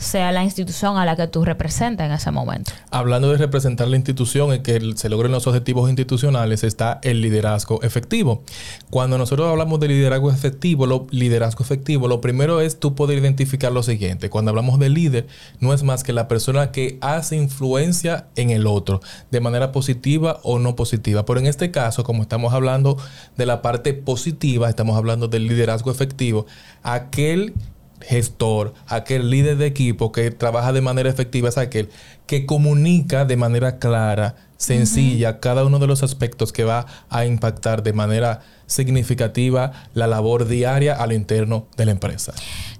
sea 0.00 0.32
la 0.32 0.42
institución 0.42 0.96
a 0.96 1.04
la 1.04 1.14
que 1.14 1.26
tú 1.26 1.44
representas 1.44 2.06
en 2.06 2.12
ese 2.12 2.30
momento. 2.30 2.72
Hablando 2.90 3.30
de 3.30 3.36
representar 3.36 3.86
la 3.86 3.96
institución 3.96 4.54
y 4.54 4.60
que 4.60 4.94
se 4.96 5.08
logren 5.10 5.30
los 5.30 5.46
objetivos 5.46 5.90
institucionales, 5.90 6.64
está 6.64 6.98
el 7.02 7.20
liderazgo 7.20 7.82
efectivo. 7.82 8.42
Cuando 8.88 9.18
nosotros 9.18 9.48
hablamos 9.48 9.78
de 9.78 9.88
liderazgo 9.88 10.30
efectivo, 10.30 10.86
lo 10.86 11.06
liderazgo 11.10 11.62
efectivo, 11.62 12.08
lo 12.08 12.22
primero 12.22 12.62
es 12.62 12.80
tú 12.80 12.94
poder 12.94 13.18
identificar 13.18 13.72
lo 13.72 13.82
siguiente. 13.82 14.30
Cuando 14.30 14.48
hablamos 14.50 14.78
de 14.78 14.88
líder, 14.88 15.26
no 15.60 15.74
es 15.74 15.82
más 15.82 16.02
que 16.02 16.14
la 16.14 16.28
persona 16.28 16.72
que 16.72 16.98
hace 17.02 17.36
influencia 17.36 18.28
en 18.36 18.48
el 18.48 18.66
otro, 18.66 19.02
de 19.30 19.40
manera 19.40 19.70
positiva 19.70 20.40
o 20.42 20.58
no 20.58 20.76
positiva. 20.76 21.26
Pero 21.26 21.40
en 21.40 21.46
este 21.46 21.70
caso, 21.70 22.04
como 22.04 22.22
estamos 22.22 22.54
hablando 22.54 22.96
de 23.36 23.44
la 23.44 23.60
parte 23.60 23.92
positiva, 23.92 24.70
estamos 24.70 24.96
hablando 24.96 25.28
del 25.28 25.46
liderazgo 25.46 25.90
efectivo, 25.90 26.46
aquel 26.82 27.52
gestor, 28.00 28.74
aquel 28.86 29.30
líder 29.30 29.56
de 29.56 29.66
equipo 29.66 30.12
que 30.12 30.30
trabaja 30.30 30.72
de 30.72 30.80
manera 30.80 31.10
efectiva, 31.10 31.48
es 31.48 31.58
aquel 31.58 31.90
que 32.26 32.46
comunica 32.46 33.24
de 33.24 33.36
manera 33.36 33.78
clara, 33.78 34.36
sencilla, 34.56 35.40
cada 35.40 35.64
uno 35.64 35.78
de 35.78 35.86
los 35.86 36.02
aspectos 36.02 36.52
que 36.52 36.64
va 36.64 36.86
a 37.08 37.24
impactar 37.24 37.82
de 37.82 37.92
manera 37.92 38.42
significativa 38.66 39.72
la 39.94 40.06
labor 40.06 40.46
diaria 40.46 40.94
a 40.94 41.06
lo 41.06 41.14
interno 41.14 41.66
de 41.76 41.86
la 41.86 41.90
empresa. 41.92 42.32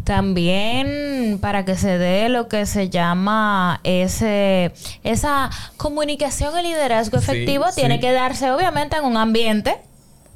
También 0.05 1.39
para 1.41 1.65
que 1.65 1.77
se 1.77 1.99
dé 1.99 2.29
lo 2.29 2.49
que 2.49 2.67
se 2.67 2.91
llama 2.91 3.81
ese, 3.83 4.73
esa 5.03 5.51
comunicación 5.77 6.59
y 6.61 6.69
liderazgo 6.69 7.19
efectivo, 7.19 7.67
tiene 7.75 7.99
que 7.99 8.13
darse 8.13 8.51
obviamente 8.51 8.97
en 8.97 9.05
un 9.05 9.17
ambiente 9.17 9.77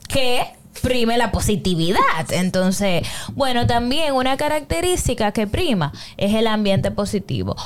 que 0.09 0.45
prime 0.83 1.17
la 1.19 1.33
positividad. 1.33 2.31
Entonces, 2.31 3.07
bueno, 3.35 3.67
también 3.67 4.15
una 4.15 4.37
característica 4.37 5.33
que 5.33 5.47
prima 5.47 5.93
es 6.17 6.35
el 6.35 6.47
ambiente 6.47 6.91
positivo. 6.91 7.57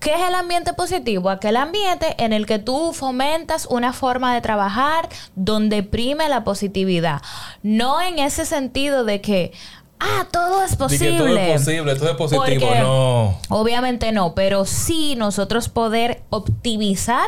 ¿Qué 0.00 0.14
es 0.14 0.20
el 0.28 0.34
ambiente 0.34 0.74
positivo? 0.74 1.28
Aquel 1.28 1.56
ambiente 1.56 2.14
en 2.18 2.32
el 2.32 2.46
que 2.46 2.60
tú 2.60 2.92
fomentas 2.92 3.66
una 3.68 3.92
forma 3.92 4.32
de 4.32 4.40
trabajar 4.40 5.08
donde 5.34 5.82
prime 5.82 6.28
la 6.28 6.44
positividad. 6.44 7.20
No 7.62 8.00
en 8.00 8.20
ese 8.20 8.44
sentido 8.44 9.04
de 9.04 9.20
que, 9.20 9.52
ah, 9.98 10.28
todo 10.30 10.64
es 10.64 10.76
posible. 10.76 11.18
todo 11.18 11.36
es 11.36 11.52
posible, 11.52 11.94
todo 11.96 12.10
es 12.10 12.16
positivo, 12.16 12.70
no. 12.80 13.38
Obviamente 13.48 14.12
no, 14.12 14.34
pero 14.36 14.66
sí 14.66 15.16
nosotros 15.16 15.68
poder 15.68 16.22
optimizar 16.30 17.26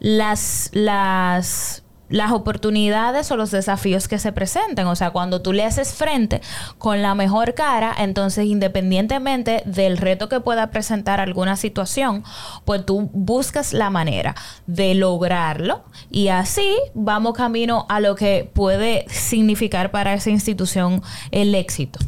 las, 0.00 0.70
las 0.72 1.84
las 2.10 2.32
oportunidades 2.32 3.30
o 3.30 3.36
los 3.36 3.50
desafíos 3.50 4.08
que 4.08 4.18
se 4.18 4.32
presenten. 4.32 4.86
O 4.86 4.96
sea, 4.96 5.10
cuando 5.10 5.40
tú 5.40 5.52
le 5.54 5.64
haces 5.64 5.94
frente 5.94 6.42
con 6.76 7.00
la 7.00 7.14
mejor 7.14 7.54
cara, 7.54 7.94
entonces 7.98 8.44
independientemente 8.44 9.62
del 9.64 9.96
reto 9.96 10.28
que 10.28 10.40
pueda 10.40 10.70
presentar 10.70 11.20
alguna 11.20 11.56
situación, 11.56 12.24
pues 12.64 12.84
tú 12.84 13.08
buscas 13.12 13.72
la 13.72 13.88
manera 13.88 14.34
de 14.66 14.94
lograrlo 14.94 15.84
y 16.10 16.28
así 16.28 16.76
vamos 16.94 17.34
camino 17.34 17.86
a 17.88 18.00
lo 18.00 18.16
que 18.16 18.50
puede 18.52 19.06
significar 19.08 19.90
para 19.90 20.12
esa 20.12 20.30
institución 20.30 21.02
el 21.30 21.54
éxito. 21.54 22.00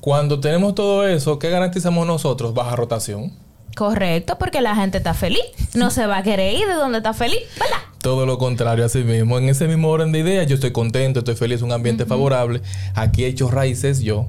Cuando 0.00 0.40
tenemos 0.40 0.74
todo 0.74 1.06
eso, 1.06 1.38
¿qué 1.38 1.48
garantizamos 1.48 2.04
nosotros? 2.06 2.52
Baja 2.54 2.74
rotación. 2.74 3.32
Correcto, 3.76 4.36
porque 4.36 4.60
la 4.60 4.74
gente 4.74 4.98
está 4.98 5.14
feliz. 5.14 5.44
No 5.74 5.90
se 5.90 6.06
va 6.06 6.18
a 6.18 6.22
querer 6.22 6.54
ir 6.54 6.66
de 6.66 6.74
donde 6.74 6.98
está 6.98 7.14
feliz, 7.14 7.40
¿verdad? 7.58 7.78
Todo 8.02 8.26
lo 8.26 8.36
contrario, 8.36 8.84
así 8.84 9.04
mismo. 9.04 9.38
En 9.38 9.48
ese 9.48 9.68
mismo 9.68 9.88
orden 9.88 10.10
de 10.10 10.18
ideas, 10.18 10.48
yo 10.48 10.56
estoy 10.56 10.72
contento, 10.72 11.20
estoy 11.20 11.36
feliz, 11.36 11.62
un 11.62 11.70
ambiente 11.70 12.04
favorable. 12.04 12.60
Aquí 12.96 13.24
he 13.24 13.28
hecho 13.28 13.48
raíces 13.48 14.00
yo. 14.00 14.26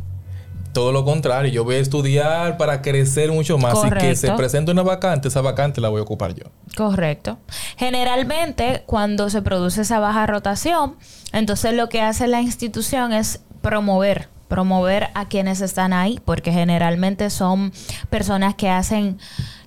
Todo 0.73 0.91
lo 0.91 1.03
contrario, 1.05 1.51
yo 1.51 1.63
voy 1.63 1.75
a 1.75 1.79
estudiar 1.79 2.57
para 2.57 2.83
crecer 2.83 3.31
mucho 3.31 3.57
más. 3.57 3.75
Y 3.83 3.89
que 3.91 4.15
se 4.15 4.31
presente 4.31 4.71
una 4.71 4.83
vacante, 4.83 5.27
esa 5.27 5.41
vacante 5.41 5.81
la 5.81 5.89
voy 5.89 5.99
a 5.99 6.03
ocupar 6.03 6.35
yo. 6.35 6.45
Correcto. 6.75 7.39
Generalmente, 7.77 8.83
cuando 8.85 9.29
se 9.31 9.41
produce 9.41 9.81
esa 9.81 9.99
baja 9.99 10.25
rotación, 10.27 10.95
entonces 11.31 11.73
lo 11.73 11.89
que 11.89 12.01
hace 12.01 12.27
la 12.27 12.41
institución 12.41 13.11
es 13.11 13.41
promover 13.61 14.29
promover 14.53 15.09
a 15.15 15.25
quienes 15.25 15.61
están 15.61 15.93
ahí, 15.93 16.19
porque 16.25 16.51
generalmente 16.51 17.31
son 17.31 17.73
personas 18.11 18.53
que 18.53 18.69
hacen 18.69 19.17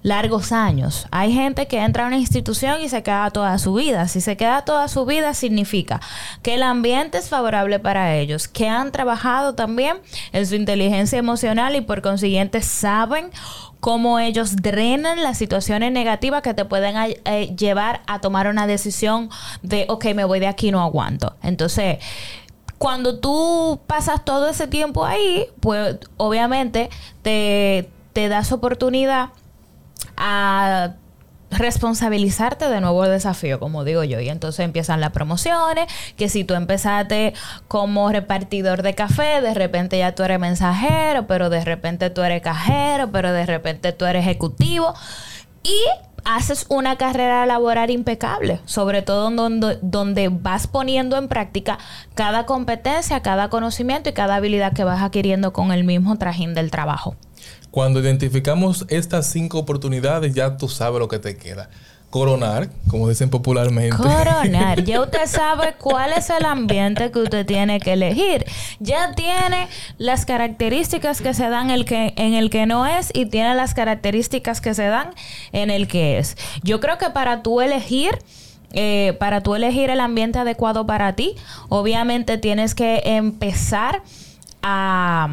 largos 0.06 0.52
años. 0.52 1.08
Hay 1.10 1.32
gente 1.32 1.66
que 1.66 1.78
entra 1.80 2.04
a 2.04 2.06
una 2.06 2.16
institución 2.16 2.80
y 2.80 2.88
se 2.88 3.02
queda 3.02 3.28
toda 3.32 3.58
su 3.58 3.74
vida. 3.74 4.06
Si 4.06 4.20
se 4.20 4.36
queda 4.36 4.64
toda 4.64 4.86
su 4.86 5.04
vida 5.04 5.34
significa 5.34 6.00
que 6.42 6.54
el 6.54 6.62
ambiente 6.62 7.18
es 7.18 7.28
favorable 7.28 7.80
para 7.80 8.14
ellos, 8.14 8.46
que 8.46 8.68
han 8.68 8.92
trabajado 8.92 9.56
también 9.56 9.96
en 10.30 10.46
su 10.46 10.54
inteligencia 10.54 11.18
emocional 11.18 11.74
y 11.74 11.80
por 11.80 12.02
consiguiente 12.02 12.62
saben 12.62 13.32
cómo 13.80 14.20
ellos 14.20 14.54
drenan 14.54 15.24
las 15.24 15.38
situaciones 15.38 15.90
negativas 15.90 16.40
que 16.40 16.54
te 16.54 16.64
pueden 16.64 16.94
eh, 17.24 17.56
llevar 17.56 18.02
a 18.06 18.20
tomar 18.20 18.46
una 18.46 18.68
decisión 18.68 19.28
de, 19.62 19.86
ok, 19.88 20.04
me 20.14 20.24
voy 20.24 20.38
de 20.38 20.46
aquí, 20.46 20.70
no 20.70 20.82
aguanto. 20.82 21.34
Entonces, 21.42 21.98
cuando 22.78 23.18
tú 23.18 23.80
pasas 23.88 24.24
todo 24.24 24.48
ese 24.50 24.68
tiempo 24.68 25.04
ahí, 25.04 25.46
pues 25.58 25.96
obviamente 26.16 26.90
te, 27.22 27.90
te 28.12 28.28
das 28.28 28.52
oportunidad 28.52 29.30
a 30.16 30.94
responsabilizarte 31.50 32.68
de 32.68 32.80
nuevo 32.80 33.04
el 33.04 33.10
desafío, 33.10 33.60
como 33.60 33.84
digo 33.84 34.04
yo. 34.04 34.20
Y 34.20 34.28
entonces 34.28 34.64
empiezan 34.64 35.00
las 35.00 35.10
promociones, 35.12 35.86
que 36.16 36.28
si 36.28 36.44
tú 36.44 36.54
empezaste 36.54 37.34
como 37.68 38.10
repartidor 38.10 38.82
de 38.82 38.94
café, 38.94 39.40
de 39.40 39.54
repente 39.54 39.98
ya 39.98 40.14
tú 40.14 40.22
eres 40.22 40.40
mensajero, 40.40 41.26
pero 41.26 41.50
de 41.50 41.64
repente 41.64 42.10
tú 42.10 42.22
eres 42.22 42.42
cajero, 42.42 43.10
pero 43.10 43.32
de 43.32 43.46
repente 43.46 43.92
tú 43.92 44.04
eres 44.04 44.22
ejecutivo. 44.22 44.94
Y 45.62 45.76
haces 46.24 46.66
una 46.68 46.96
carrera 46.96 47.46
laboral 47.46 47.90
impecable, 47.90 48.60
sobre 48.64 49.02
todo 49.02 49.30
donde, 49.30 49.78
donde 49.80 50.28
vas 50.28 50.66
poniendo 50.66 51.16
en 51.16 51.28
práctica 51.28 51.78
cada 52.14 52.46
competencia, 52.46 53.20
cada 53.20 53.48
conocimiento 53.48 54.10
y 54.10 54.12
cada 54.12 54.36
habilidad 54.36 54.72
que 54.72 54.84
vas 54.84 55.02
adquiriendo 55.02 55.52
con 55.52 55.70
el 55.70 55.84
mismo 55.84 56.18
trajín 56.18 56.54
del 56.54 56.72
trabajo. 56.72 57.16
Cuando 57.76 58.00
identificamos 58.00 58.86
estas 58.88 59.26
cinco 59.26 59.58
oportunidades, 59.58 60.32
ya 60.32 60.56
tú 60.56 60.66
sabes 60.66 60.98
lo 60.98 61.08
que 61.08 61.18
te 61.18 61.36
queda 61.36 61.68
coronar, 62.08 62.70
como 62.88 63.06
dicen 63.06 63.28
popularmente. 63.28 63.94
Coronar. 63.94 64.82
Ya 64.84 65.02
usted 65.02 65.26
sabe 65.26 65.74
cuál 65.78 66.14
es 66.14 66.30
el 66.30 66.46
ambiente 66.46 67.10
que 67.10 67.18
usted 67.18 67.44
tiene 67.44 67.78
que 67.78 67.92
elegir. 67.92 68.46
Ya 68.80 69.12
tiene 69.12 69.68
las 69.98 70.24
características 70.24 71.20
que 71.20 71.34
se 71.34 71.50
dan 71.50 71.68
el 71.68 71.84
que, 71.84 72.14
en 72.16 72.32
el 72.32 72.48
que 72.48 72.64
no 72.64 72.86
es 72.86 73.10
y 73.12 73.26
tiene 73.26 73.54
las 73.54 73.74
características 73.74 74.62
que 74.62 74.72
se 74.72 74.86
dan 74.86 75.10
en 75.52 75.68
el 75.68 75.86
que 75.86 76.16
es. 76.16 76.38
Yo 76.62 76.80
creo 76.80 76.96
que 76.96 77.10
para 77.10 77.42
tú 77.42 77.60
elegir... 77.60 78.18
Eh, 78.72 79.16
para 79.20 79.42
tú 79.42 79.54
elegir 79.54 79.90
el 79.90 80.00
ambiente 80.00 80.38
adecuado 80.38 80.86
para 80.86 81.14
ti, 81.14 81.36
obviamente 81.68 82.36
tienes 82.36 82.74
que 82.74 83.02
empezar 83.04 84.02
a 84.62 85.28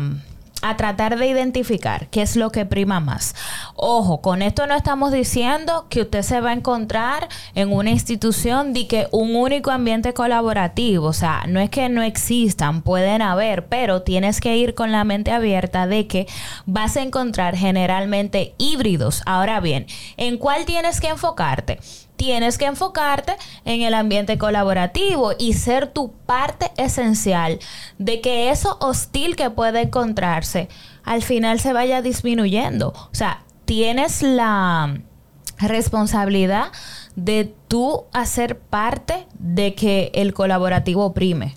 a 0.64 0.78
tratar 0.78 1.20
de 1.20 1.28
identificar 1.28 2.08
qué 2.08 2.22
es 2.22 2.36
lo 2.36 2.52
que 2.52 2.66
prima 2.66 3.00
más. 3.00 3.36
Ojo, 3.76 4.22
con 4.22 4.42
esto 4.42 4.66
no 4.66 4.76
estamos 4.76 5.12
diciendo 5.12 5.88
que 5.90 6.02
usted 6.02 6.24
se 6.24 6.42
va 6.42 6.52
a 6.52 6.54
encontrar 6.54 7.28
en 7.54 7.72
una 7.72 7.92
institución 7.92 8.74
de 8.74 8.88
que 8.88 9.08
un 9.12 9.36
único 9.36 9.72
ambiente 9.72 10.14
colaborativo, 10.14 11.08
o 11.08 11.14
sea, 11.14 11.44
no 11.48 11.60
es 11.60 11.70
que 11.70 11.90
no 11.90 12.02
existan, 12.02 12.82
pueden 12.82 13.22
haber, 13.22 13.68
pero 13.68 14.02
tienes 14.02 14.40
que 14.40 14.56
ir 14.56 14.74
con 14.74 14.92
la 14.92 15.04
mente 15.04 15.32
abierta 15.32 15.86
de 15.86 16.08
que 16.08 16.28
vas 16.66 16.96
a 16.96 17.02
encontrar 17.02 17.56
generalmente 17.56 18.56
híbridos. 18.58 19.22
Ahora 19.26 19.60
bien, 19.60 19.86
¿en 20.18 20.38
cuál 20.38 20.66
tienes 20.66 21.02
que 21.02 21.10
enfocarte? 21.10 21.80
Tienes 22.16 22.58
que 22.58 22.66
enfocarte 22.66 23.36
en 23.66 23.82
el 23.82 23.94
ambiente 23.94 24.38
colaborativo 24.38 25.32
y 25.38 25.54
ser 25.54 25.88
tu 25.88 26.12
parte 26.12 26.72
esencial 26.78 27.60
de 27.98 28.22
que 28.22 28.50
eso 28.50 28.78
hostil 28.80 29.36
que 29.36 29.50
puede 29.50 29.82
encontrarse 29.82 30.70
al 31.04 31.22
final 31.22 31.60
se 31.60 31.74
vaya 31.74 32.02
disminuyendo. 32.02 32.90
O 32.90 33.16
sea, 33.16 33.44
tienes 33.66 34.22
la 34.22 35.02
responsabilidad 35.58 36.72
de 37.16 37.54
tú 37.68 38.06
hacer 38.12 38.58
parte 38.58 39.28
de 39.38 39.76
que 39.76 40.12
el 40.14 40.34
colaborativo 40.34 41.14
prime 41.14 41.56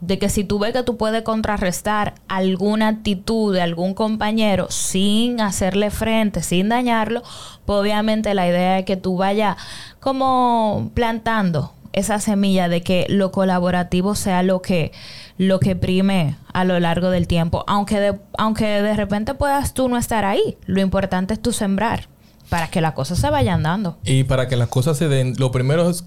de 0.00 0.18
que 0.18 0.28
si 0.28 0.44
tú 0.44 0.58
ves 0.58 0.72
que 0.72 0.82
tú 0.82 0.96
puedes 0.96 1.22
contrarrestar 1.22 2.14
alguna 2.28 2.88
actitud 2.88 3.54
de 3.54 3.60
algún 3.60 3.94
compañero 3.94 4.66
sin 4.70 5.40
hacerle 5.40 5.90
frente, 5.90 6.42
sin 6.42 6.68
dañarlo, 6.68 7.22
pues 7.66 7.78
obviamente 7.78 8.34
la 8.34 8.48
idea 8.48 8.78
es 8.78 8.84
que 8.84 8.96
tú 8.96 9.16
vayas 9.16 9.56
como 10.00 10.90
plantando 10.94 11.72
esa 11.92 12.20
semilla 12.20 12.68
de 12.68 12.82
que 12.82 13.06
lo 13.08 13.32
colaborativo 13.32 14.14
sea 14.14 14.42
lo 14.42 14.62
que 14.62 14.92
lo 15.38 15.58
que 15.58 15.74
prime 15.74 16.36
a 16.52 16.64
lo 16.64 16.78
largo 16.80 17.10
del 17.10 17.26
tiempo, 17.26 17.64
aunque 17.66 17.98
de, 17.98 18.18
aunque 18.36 18.66
de 18.66 18.94
repente 18.94 19.34
puedas 19.34 19.72
tú 19.72 19.88
no 19.88 19.96
estar 19.96 20.24
ahí, 20.24 20.58
lo 20.66 20.80
importante 20.80 21.34
es 21.34 21.40
tú 21.40 21.52
sembrar 21.52 22.08
para 22.50 22.68
que 22.68 22.80
las 22.82 22.92
cosas 22.92 23.18
se 23.18 23.30
vayan 23.30 23.62
dando. 23.62 23.96
Y 24.04 24.24
para 24.24 24.48
que 24.48 24.56
las 24.56 24.68
cosas 24.68 24.98
se 24.98 25.08
den, 25.08 25.34
lo 25.38 25.50
primero 25.50 25.88
es 25.88 26.04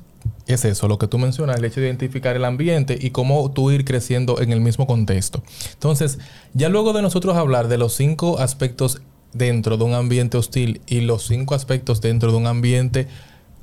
es 0.48 0.66
eso, 0.66 0.88
lo 0.88 0.98
que 0.98 1.08
tú 1.08 1.18
mencionas, 1.18 1.58
el 1.58 1.66
hecho 1.66 1.80
de 1.80 1.88
identificar 1.88 2.36
el 2.36 2.46
ambiente 2.46 2.98
y 3.00 3.12
cómo 3.12 3.50
tú 3.52 3.72
ir 3.72 3.86
creciendo 3.86 4.42
en 4.42 4.52
el 4.52 4.60
mismo 4.60 4.88
contexto. 4.88 5.42
Entonces, 5.74 6.20
ya 6.54 6.70
luego 6.70 6.94
de 6.94 7.02
nosotros 7.02 7.38
hablar 7.38 7.68
de 7.68 7.78
los 7.78 7.94
cinco 7.94 8.40
aspectos 8.40 9.02
dentro 9.34 9.78
de 9.78 9.84
un 9.86 9.94
ambiente 9.94 10.38
hostil 10.38 10.82
y 10.86 11.02
los 11.02 11.26
cinco 11.26 11.56
aspectos 11.56 12.02
dentro 12.02 12.32
de 12.32 12.38
un 12.38 12.48
ambiente 12.48 13.08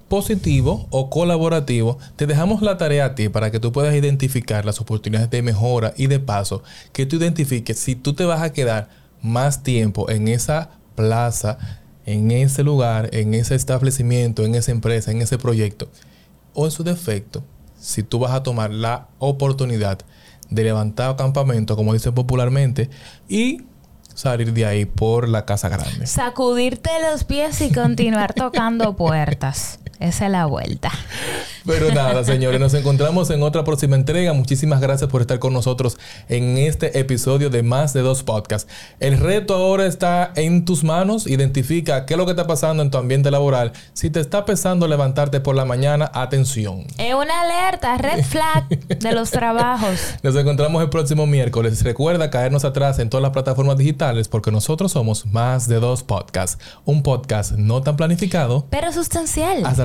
positivo 0.09 0.88
o 0.90 1.11
colaborativo, 1.11 1.99
te 2.16 2.27
dejamos 2.27 2.62
la 2.62 2.79
tarea 2.79 3.05
a 3.05 3.14
ti 3.14 3.29
para 3.29 3.51
que 3.51 3.61
tú 3.61 3.70
puedas 3.70 3.94
identificar 3.94 4.64
las 4.64 4.81
oportunidades 4.81 5.31
de 5.31 5.42
mejora 5.42 5.92
y 5.96 6.09
de 6.09 6.18
paso, 6.18 6.64
que 6.92 7.07
tú 7.07 7.16
identifiques 7.16 7.79
si 7.79 7.94
tú 7.94 8.14
te 8.14 8.25
vas 8.25 8.42
a 8.42 8.53
quedar 8.53 8.88
más 9.23 9.62
tiempo 9.62 10.11
en 10.11 10.27
esa 10.27 10.70
plaza, 10.96 11.59
en 12.07 12.33
ese 12.33 12.64
lugar, 12.64 13.11
en 13.12 13.35
ese 13.35 13.55
establecimiento, 13.55 14.44
en 14.44 14.57
esa 14.57 14.73
empresa, 14.73 15.12
en 15.12 15.23
ese 15.23 15.38
proyecto 15.38 15.88
o 16.54 16.64
en 16.64 16.70
su 16.70 16.84
defecto, 16.84 17.42
si 17.78 18.02
tú 18.02 18.18
vas 18.18 18.32
a 18.32 18.42
tomar 18.42 18.70
la 18.70 19.08
oportunidad 19.18 19.98
de 20.50 20.64
levantar 20.64 21.16
campamento, 21.16 21.76
como 21.76 21.92
dicen 21.92 22.14
popularmente, 22.14 22.90
y 23.28 23.62
salir 24.14 24.52
de 24.52 24.66
ahí 24.66 24.84
por 24.84 25.28
la 25.28 25.44
casa 25.44 25.68
grande. 25.68 26.06
Sacudirte 26.06 26.90
los 27.10 27.24
pies 27.24 27.60
y 27.60 27.72
continuar 27.72 28.34
tocando 28.34 28.96
puertas. 28.96 29.78
Esa 30.00 30.26
es 30.26 30.32
la 30.32 30.46
vuelta. 30.46 30.90
Pero 31.66 31.92
nada, 31.92 32.24
señores, 32.24 32.58
nos 32.58 32.72
encontramos 32.72 33.28
en 33.28 33.42
otra 33.42 33.64
próxima 33.64 33.94
entrega. 33.94 34.32
Muchísimas 34.32 34.80
gracias 34.80 35.10
por 35.10 35.20
estar 35.20 35.38
con 35.38 35.52
nosotros 35.52 35.98
en 36.30 36.56
este 36.56 36.98
episodio 36.98 37.50
de 37.50 37.62
Más 37.62 37.92
de 37.92 38.00
Dos 38.00 38.22
Podcasts. 38.22 38.66
El 38.98 39.18
reto 39.18 39.54
ahora 39.54 39.84
está 39.84 40.32
en 40.36 40.64
tus 40.64 40.84
manos. 40.84 41.26
Identifica 41.26 42.06
qué 42.06 42.14
es 42.14 42.18
lo 42.18 42.24
que 42.24 42.32
está 42.32 42.46
pasando 42.46 42.82
en 42.82 42.90
tu 42.90 42.96
ambiente 42.96 43.30
laboral. 43.30 43.72
Si 43.92 44.08
te 44.08 44.20
está 44.20 44.46
pesando 44.46 44.88
levantarte 44.88 45.40
por 45.40 45.54
la 45.54 45.66
mañana, 45.66 46.10
atención. 46.14 46.86
Es 46.96 47.14
una 47.14 47.42
alerta, 47.42 47.98
red 47.98 48.24
flag 48.24 48.68
de 48.68 49.12
los 49.12 49.30
trabajos. 49.30 50.00
Nos 50.22 50.34
encontramos 50.36 50.82
el 50.82 50.88
próximo 50.88 51.26
miércoles. 51.26 51.82
Recuerda 51.84 52.30
caernos 52.30 52.64
atrás 52.64 52.98
en 53.00 53.10
todas 53.10 53.22
las 53.22 53.32
plataformas 53.32 53.76
digitales 53.76 54.28
porque 54.28 54.50
nosotros 54.50 54.92
somos 54.92 55.26
Más 55.26 55.68
de 55.68 55.78
Dos 55.78 56.02
Podcasts. 56.02 56.58
Un 56.86 57.02
podcast 57.02 57.52
no 57.52 57.82
tan 57.82 57.96
planificado, 57.96 58.66
pero 58.70 58.92
sustancial. 58.92 59.66
Hasta 59.66 59.84